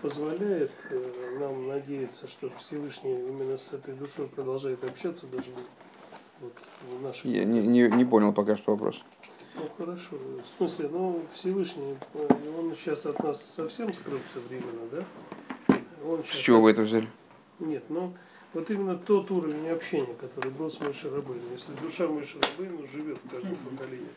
позволяет 0.00 0.72
э, 0.90 1.38
нам 1.40 1.66
надеяться, 1.68 2.28
что 2.28 2.50
Всевышний 2.50 3.12
именно 3.12 3.56
с 3.56 3.72
этой 3.72 3.94
душой 3.94 4.28
продолжает 4.28 4.84
общаться 4.84 5.26
даже 5.26 5.50
вот, 6.42 6.52
в 6.98 7.02
нашем... 7.02 7.30
Я 7.30 7.44
не, 7.44 7.60
не, 7.60 7.88
не 7.88 8.04
понял 8.04 8.32
пока 8.32 8.56
что 8.56 8.72
вопрос. 8.72 9.02
Ну 9.54 9.62
хорошо. 9.78 10.16
В 10.16 10.58
смысле, 10.58 10.88
ну 10.90 11.22
Всевышний, 11.32 11.96
э, 12.14 12.28
он 12.58 12.74
сейчас 12.74 13.06
от 13.06 13.22
нас 13.22 13.42
совсем 13.42 13.92
скрылся 13.92 14.38
временно, 14.48 14.86
да? 14.90 15.76
Он 16.04 16.22
с 16.24 16.28
чего 16.28 16.62
вы 16.62 16.72
это 16.72 16.82
взяли? 16.82 17.08
Нет, 17.60 17.84
ну 17.88 18.12
вот 18.54 18.70
именно 18.70 18.96
тот 18.96 19.30
уровень 19.30 19.68
общения, 19.68 20.14
который 20.20 20.50
был 20.50 20.70
с 20.70 20.80
Мойшей 20.80 21.10
Рабыном. 21.10 21.42
Если 21.52 21.72
душа 21.80 22.06
Мойши 22.08 22.38
Рабына 22.38 22.86
живет 22.86 23.18
в 23.24 23.30
каждом 23.30 23.54
поколении, 23.56 24.08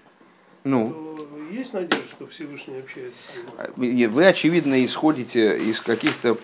ну. 0.66 1.18
есть 1.52 1.74
надежда, 1.74 2.04
что 2.10 2.26
Всевышний 2.26 2.80
общается 2.80 3.18
с 3.32 3.78
ним? 3.78 4.12
Вы, 4.12 4.26
очевидно, 4.26 4.84
исходите 4.84 5.58
из 5.58 5.80
каких-то 5.80 6.38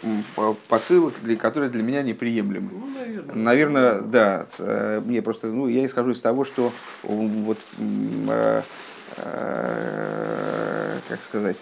посылок, 0.68 1.16
для, 1.24 1.36
которые 1.36 1.70
для 1.70 1.84
меня 1.84 2.04
неприемлемы. 2.04 2.70
Ну, 2.72 2.88
наверное. 2.88 3.36
Наверное, 3.36 4.02
да. 4.02 4.48
Э, 4.60 5.02
мне 5.04 5.22
просто, 5.22 5.48
ну, 5.48 5.68
я 5.68 5.86
исхожу 5.86 6.12
из 6.12 6.22
того, 6.22 6.44
что 6.44 6.72
вот 7.04 7.58
э, 7.80 8.62
э, 9.18 11.00
как 11.10 11.24
сказать, 11.24 11.58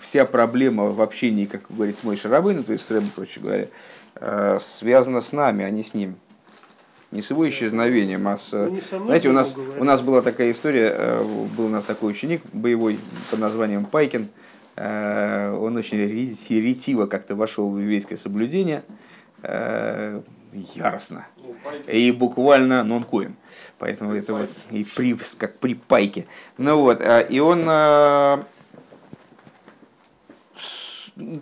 вся 0.00 0.24
проблема 0.24 0.86
в 0.86 1.02
общении, 1.02 1.44
как 1.44 1.62
говорит 1.68 1.98
с 1.98 2.04
Мой 2.04 2.16
Шарабын, 2.16 2.64
то 2.64 2.72
есть 2.72 2.86
с 2.86 2.90
Рэбом, 2.90 3.10
проще 3.14 3.40
говоря, 3.40 3.68
связана 4.58 5.20
с 5.20 5.32
нами, 5.32 5.64
а 5.64 5.70
не 5.70 5.82
с 5.82 5.94
ним 5.94 6.16
не 7.12 7.20
с 7.22 7.30
его 7.30 7.48
исчезновением, 7.48 8.26
а 8.26 8.38
с... 8.38 8.52
Ну, 8.52 8.80
знаете, 9.04 9.28
у 9.28 9.32
нас, 9.32 9.54
у 9.78 9.84
нас 9.84 10.00
была 10.00 10.22
такая 10.22 10.50
история, 10.50 10.92
э, 10.96 11.24
был 11.56 11.66
у 11.66 11.68
нас 11.68 11.84
такой 11.84 12.10
ученик 12.10 12.42
боевой 12.52 12.98
под 13.30 13.38
названием 13.38 13.84
Пайкин, 13.84 14.28
э, 14.76 15.52
он 15.52 15.76
очень 15.76 15.98
ретиво 15.98 17.06
как-то 17.06 17.36
вошел 17.36 17.70
в 17.70 17.78
еврейское 17.78 18.16
соблюдение, 18.16 18.82
э, 19.42 20.22
яростно. 20.74 21.26
Ну, 21.36 21.54
и 21.86 22.10
буквально, 22.12 22.82
ну 22.82 22.96
он 22.96 23.04
коин. 23.04 23.36
Поэтому 23.78 24.14
это 24.14 24.32
вот 24.32 24.50
и 24.70 24.84
при, 24.84 25.16
как 25.38 25.58
при 25.58 25.74
пайке. 25.74 26.26
Ну 26.56 26.80
вот, 26.80 27.02
и 27.28 27.40
он 27.40 27.68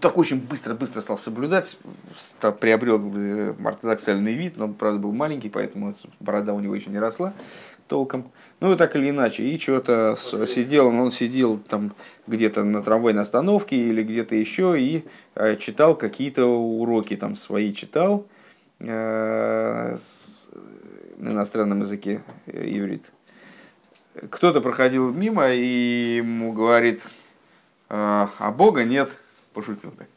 так 0.01 0.19
очень 0.19 0.41
быстро-быстро 0.41 1.01
стал 1.01 1.17
соблюдать, 1.17 1.77
стал, 2.19 2.53
приобрел 2.53 3.01
э, 3.15 3.55
ортодоксальный 3.65 4.35
вид, 4.35 4.57
но 4.57 4.65
он, 4.65 4.75
правда, 4.75 4.99
был 4.99 5.13
маленький, 5.13 5.49
поэтому 5.49 5.95
борода 6.19 6.55
у 6.55 6.61
него 6.61 6.75
еще 6.75 6.91
не 6.91 6.99
росла 6.99 7.33
толком. 7.87 8.31
Ну 8.59 8.73
и 8.73 8.77
так 8.77 8.97
или 8.97 9.11
иначе, 9.11 9.45
и 9.45 9.59
что-то 9.59 10.17
сидел, 10.17 10.89
он 10.89 11.13
сидел 11.13 11.59
там 11.59 11.93
где-то 12.27 12.65
на 12.65 12.83
трамвайной 12.83 13.23
остановке 13.23 13.77
или 13.77 14.03
где-то 14.03 14.35
еще 14.35 14.81
и 14.81 15.05
э, 15.37 15.57
читал 15.57 15.95
какие-то 15.95 16.47
уроки 16.47 17.17
там 17.17 17.37
свои 17.37 17.73
читал 17.73 18.27
э, 18.81 19.97
на 21.17 21.29
иностранном 21.29 21.81
языке 21.83 22.23
иврит. 22.47 23.13
Кто-то 24.31 24.61
проходил 24.61 25.13
мимо 25.13 25.49
и 25.51 26.17
ему 26.17 26.53
говорит, 26.53 27.07
а 27.89 28.53
Бога 28.57 28.85
нет 28.85 29.17
пошутил 29.53 29.91
так. 29.93 30.09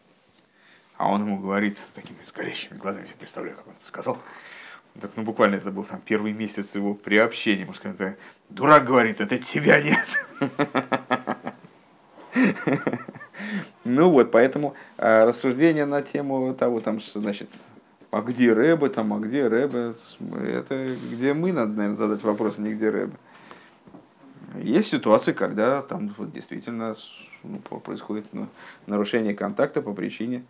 А 0.98 1.10
он 1.10 1.22
ему 1.22 1.39
говорит 1.39 1.78
с 1.78 1.91
такими 1.91 2.17
горящими 2.36 2.78
глазами, 2.78 3.08
я 3.08 3.13
представляю, 3.17 3.58
как 3.58 3.67
он 3.67 3.74
это 3.74 3.86
сказал. 3.86 4.17
Так, 5.02 5.12
ну, 5.15 5.24
буквально 5.24 5.56
это 5.56 5.72
был 5.72 5.84
там 5.84 6.00
первый 6.06 6.34
месяц 6.34 6.76
его 6.76 6.93
приобщения. 6.93 7.65
Может, 7.65 7.86
это 7.86 8.15
дурак 8.50 8.86
говорит, 8.86 9.22
это 9.22 9.38
тебя 9.39 9.82
нет. 9.82 10.08
Ну 13.86 14.10
вот, 14.10 14.32
поэтому 14.32 14.76
а, 14.98 15.26
рассуждение 15.26 15.86
на 15.86 16.02
тему 16.02 16.54
того, 16.54 16.80
там, 16.80 17.02
значит, 17.13 17.50
а 18.12 18.22
где 18.22 18.54
Рэбе, 18.54 18.88
там, 18.89 19.13
а 19.13 19.19
где 19.19 19.46
Рэбе, 19.48 19.93
это 20.48 20.96
где 21.12 21.34
мы 21.34 21.52
надо, 21.52 21.74
наверное, 21.74 21.98
задать 21.98 22.24
вопрос, 22.24 22.56
а 22.58 22.62
не 22.62 22.74
где 22.74 22.89
Рэбе. 22.89 23.13
Есть 24.62 24.89
ситуации, 24.89 25.34
когда 25.34 25.82
там 25.82 26.13
вот, 26.18 26.32
действительно 26.32 26.96
ну, 27.44 27.58
происходит 27.60 28.28
ну, 28.34 28.48
нарушение 28.88 29.34
контакта 29.34 29.82
по 29.82 29.94
причине 29.94 30.44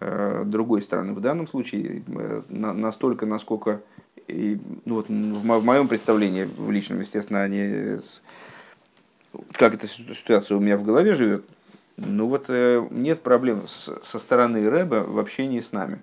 э, 0.00 0.44
другой 0.46 0.82
стороны. 0.82 1.12
В 1.12 1.20
данном 1.20 1.46
случае 1.46 2.02
э, 2.06 2.42
на, 2.48 2.72
настолько, 2.72 3.26
насколько, 3.26 3.82
и, 4.28 4.58
ну, 4.84 4.96
вот, 4.96 5.08
в, 5.08 5.58
в 5.60 5.64
моем 5.64 5.88
представлении, 5.88 6.44
в 6.44 6.70
личном, 6.70 7.00
естественно, 7.00 7.42
они, 7.42 7.98
как 9.52 9.74
эта 9.74 9.86
ситуация 9.86 10.56
у 10.56 10.60
меня 10.60 10.76
в 10.76 10.84
голове 10.84 11.14
живет, 11.14 11.44
ну 11.96 12.28
вот 12.28 12.46
э, 12.48 12.86
нет 12.90 13.20
проблем 13.20 13.66
с, 13.66 13.90
со 14.02 14.18
стороны 14.18 14.68
Рэба 14.68 15.04
в 15.06 15.18
общении 15.18 15.60
с 15.60 15.72
нами. 15.72 16.00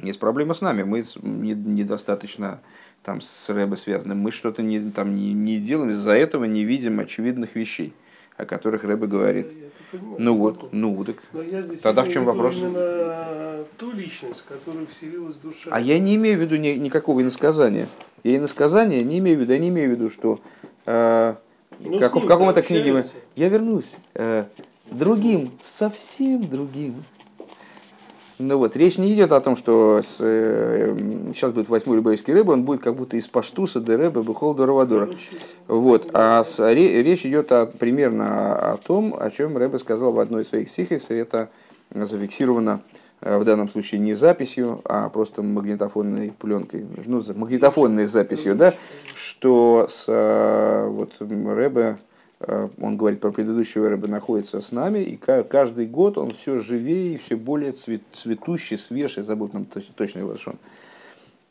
Есть 0.00 0.20
проблема 0.20 0.54
с 0.54 0.60
нами, 0.60 0.84
мы 0.84 1.04
недостаточно 1.20 2.60
там 3.02 3.20
с 3.20 3.48
Рэбе 3.48 3.76
связаны, 3.76 4.14
мы 4.14 4.30
что-то 4.30 4.62
не, 4.62 4.90
там, 4.90 5.16
не, 5.16 5.32
не 5.32 5.58
делаем, 5.58 5.90
из-за 5.90 6.12
этого 6.12 6.44
не 6.44 6.64
видим 6.64 7.00
очевидных 7.00 7.54
вещей 7.54 7.92
о 8.38 8.44
которых 8.46 8.84
Рэбе 8.84 9.06
говорит. 9.06 9.52
Ну 9.92 10.36
вот, 10.36 10.72
ну 10.72 11.04
так. 11.04 11.16
Тогда 11.82 12.04
в 12.04 12.08
чем 12.08 12.24
вопрос? 12.24 12.56
Ту 13.76 13.92
личность, 13.92 14.44
которую 14.48 14.86
вселилась 14.86 15.34
душа. 15.36 15.70
А 15.72 15.80
я 15.80 15.98
не 15.98 16.16
имею 16.16 16.38
в 16.38 16.40
виду 16.40 16.56
ни, 16.56 16.68
никакого 16.70 17.20
иносказания. 17.20 17.86
Я 18.24 18.36
иносказания 18.36 19.02
не 19.02 19.18
имею 19.18 19.38
в 19.38 19.40
виду, 19.42 19.52
я 19.52 19.58
не 19.58 19.68
имею 19.68 19.90
в 19.90 19.92
виду, 19.92 20.10
что 20.10 20.40
э, 20.86 21.34
ну, 21.78 21.98
как, 21.98 22.16
в 22.16 22.26
каком-то 22.26 22.62
книге 22.62 22.92
мы... 22.92 23.04
Я 23.36 23.48
вернусь. 23.48 23.96
Э, 24.14 24.46
другим, 24.90 25.52
совсем 25.62 26.48
другим. 26.48 27.04
Ну 28.38 28.56
вот, 28.56 28.76
речь 28.76 28.98
не 28.98 29.12
идет 29.14 29.32
о 29.32 29.40
том, 29.40 29.56
что 29.56 30.00
с, 30.00 30.18
э, 30.20 30.94
сейчас 31.34 31.52
будет 31.52 31.68
восьмой 31.68 31.96
любавийский 31.96 32.32
рыба, 32.32 32.52
он 32.52 32.62
будет 32.62 32.80
как 32.80 32.94
будто 32.94 33.16
из 33.16 33.26
паштуса 33.26 33.80
до 33.80 33.96
рыба 33.96 34.22
бухол 34.22 34.54
до 34.54 34.64
равадора. 34.64 35.10
Вот, 35.66 36.10
а 36.12 36.44
с, 36.44 36.60
ре, 36.60 37.02
речь 37.02 37.26
идет 37.26 37.50
о, 37.50 37.66
примерно 37.66 38.54
о 38.74 38.76
том, 38.76 39.16
о 39.18 39.28
чем 39.32 39.56
Рэбе 39.56 39.80
сказал 39.80 40.12
в 40.12 40.20
одной 40.20 40.42
из 40.42 40.48
своих 40.48 40.68
сихис, 40.68 41.10
и 41.10 41.14
это 41.14 41.48
зафиксировано 41.90 42.80
э, 43.22 43.38
в 43.38 43.44
данном 43.44 43.68
случае 43.68 44.00
не 44.00 44.14
записью, 44.14 44.82
а 44.84 45.08
просто 45.08 45.42
магнитофонной 45.42 46.32
пленкой, 46.38 46.86
ну, 47.06 47.20
магнитофонной 47.34 48.06
записью, 48.06 48.54
да, 48.54 48.72
что 49.14 49.88
с, 49.90 50.04
э, 50.06 50.86
вот, 50.88 51.14
Рэбе 51.18 51.98
он 52.40 52.96
говорит 52.96 53.20
про 53.20 53.32
предыдущего 53.32 53.88
рыба, 53.88 54.06
находится 54.06 54.60
с 54.60 54.70
нами, 54.70 55.00
и 55.00 55.16
каждый 55.16 55.86
год 55.86 56.18
он 56.18 56.30
все 56.30 56.58
живее 56.58 57.14
и 57.14 57.18
все 57.18 57.36
более 57.36 57.72
цвет, 57.72 58.02
цветущий, 58.12 58.78
свежий, 58.78 59.24
забыл 59.24 59.48
там 59.48 59.66
точный 59.66 60.22
лошон. 60.22 60.54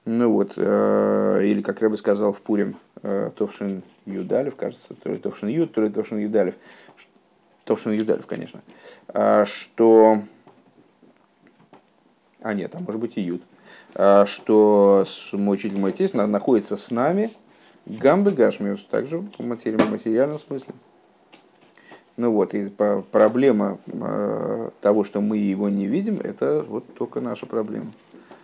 Ну 0.06 0.32
вот, 0.32 0.54
э, 0.56 1.41
или 1.43 1.62
как 1.62 1.82
Рэбе 1.82 1.97
сказал 1.97 2.32
в 2.32 2.39
Пурим, 2.39 2.78
э, 3.04 3.32
Товшин 3.36 3.84
Юдалев, 4.06 4.56
кажется, 4.56 4.93
то 4.93 5.10
ли 5.10 5.17
Товшин 5.17 5.50
Юд, 5.50 5.73
то 5.73 5.82
ли 5.82 5.89
Товшин 5.89 6.19
Юдалев, 6.19 6.56
Товшин 7.65 7.91
Юдалев, 7.91 8.26
конечно, 8.26 8.62
что... 9.45 10.21
А 12.41 12.54
нет, 12.54 12.73
а 12.76 12.80
может 12.80 13.02
быть 13.02 13.17
и 13.17 13.21
Юд. 13.21 13.41
Что 14.26 15.06
мой 15.34 15.56
учитель, 15.56 15.78
мой 15.78 15.91
отец 15.91 16.13
находится 16.13 16.78
с 16.78 16.91
нами, 16.91 17.30
Гамбы 17.88 18.32
Гашмиус, 18.32 18.86
также 18.91 19.19
в 19.19 19.45
материальном 19.47 20.38
смысле. 20.38 20.73
Ну 22.17 22.32
вот, 22.32 22.54
и 22.54 22.69
проблема 23.12 23.78
э, 23.86 24.69
того, 24.82 25.04
что 25.04 25.21
мы 25.21 25.38
его 25.38 25.69
не 25.69 25.86
видим, 25.86 26.19
это 26.21 26.65
вот 26.67 26.84
только 26.95 27.21
наша 27.21 27.45
проблема. 27.45 27.91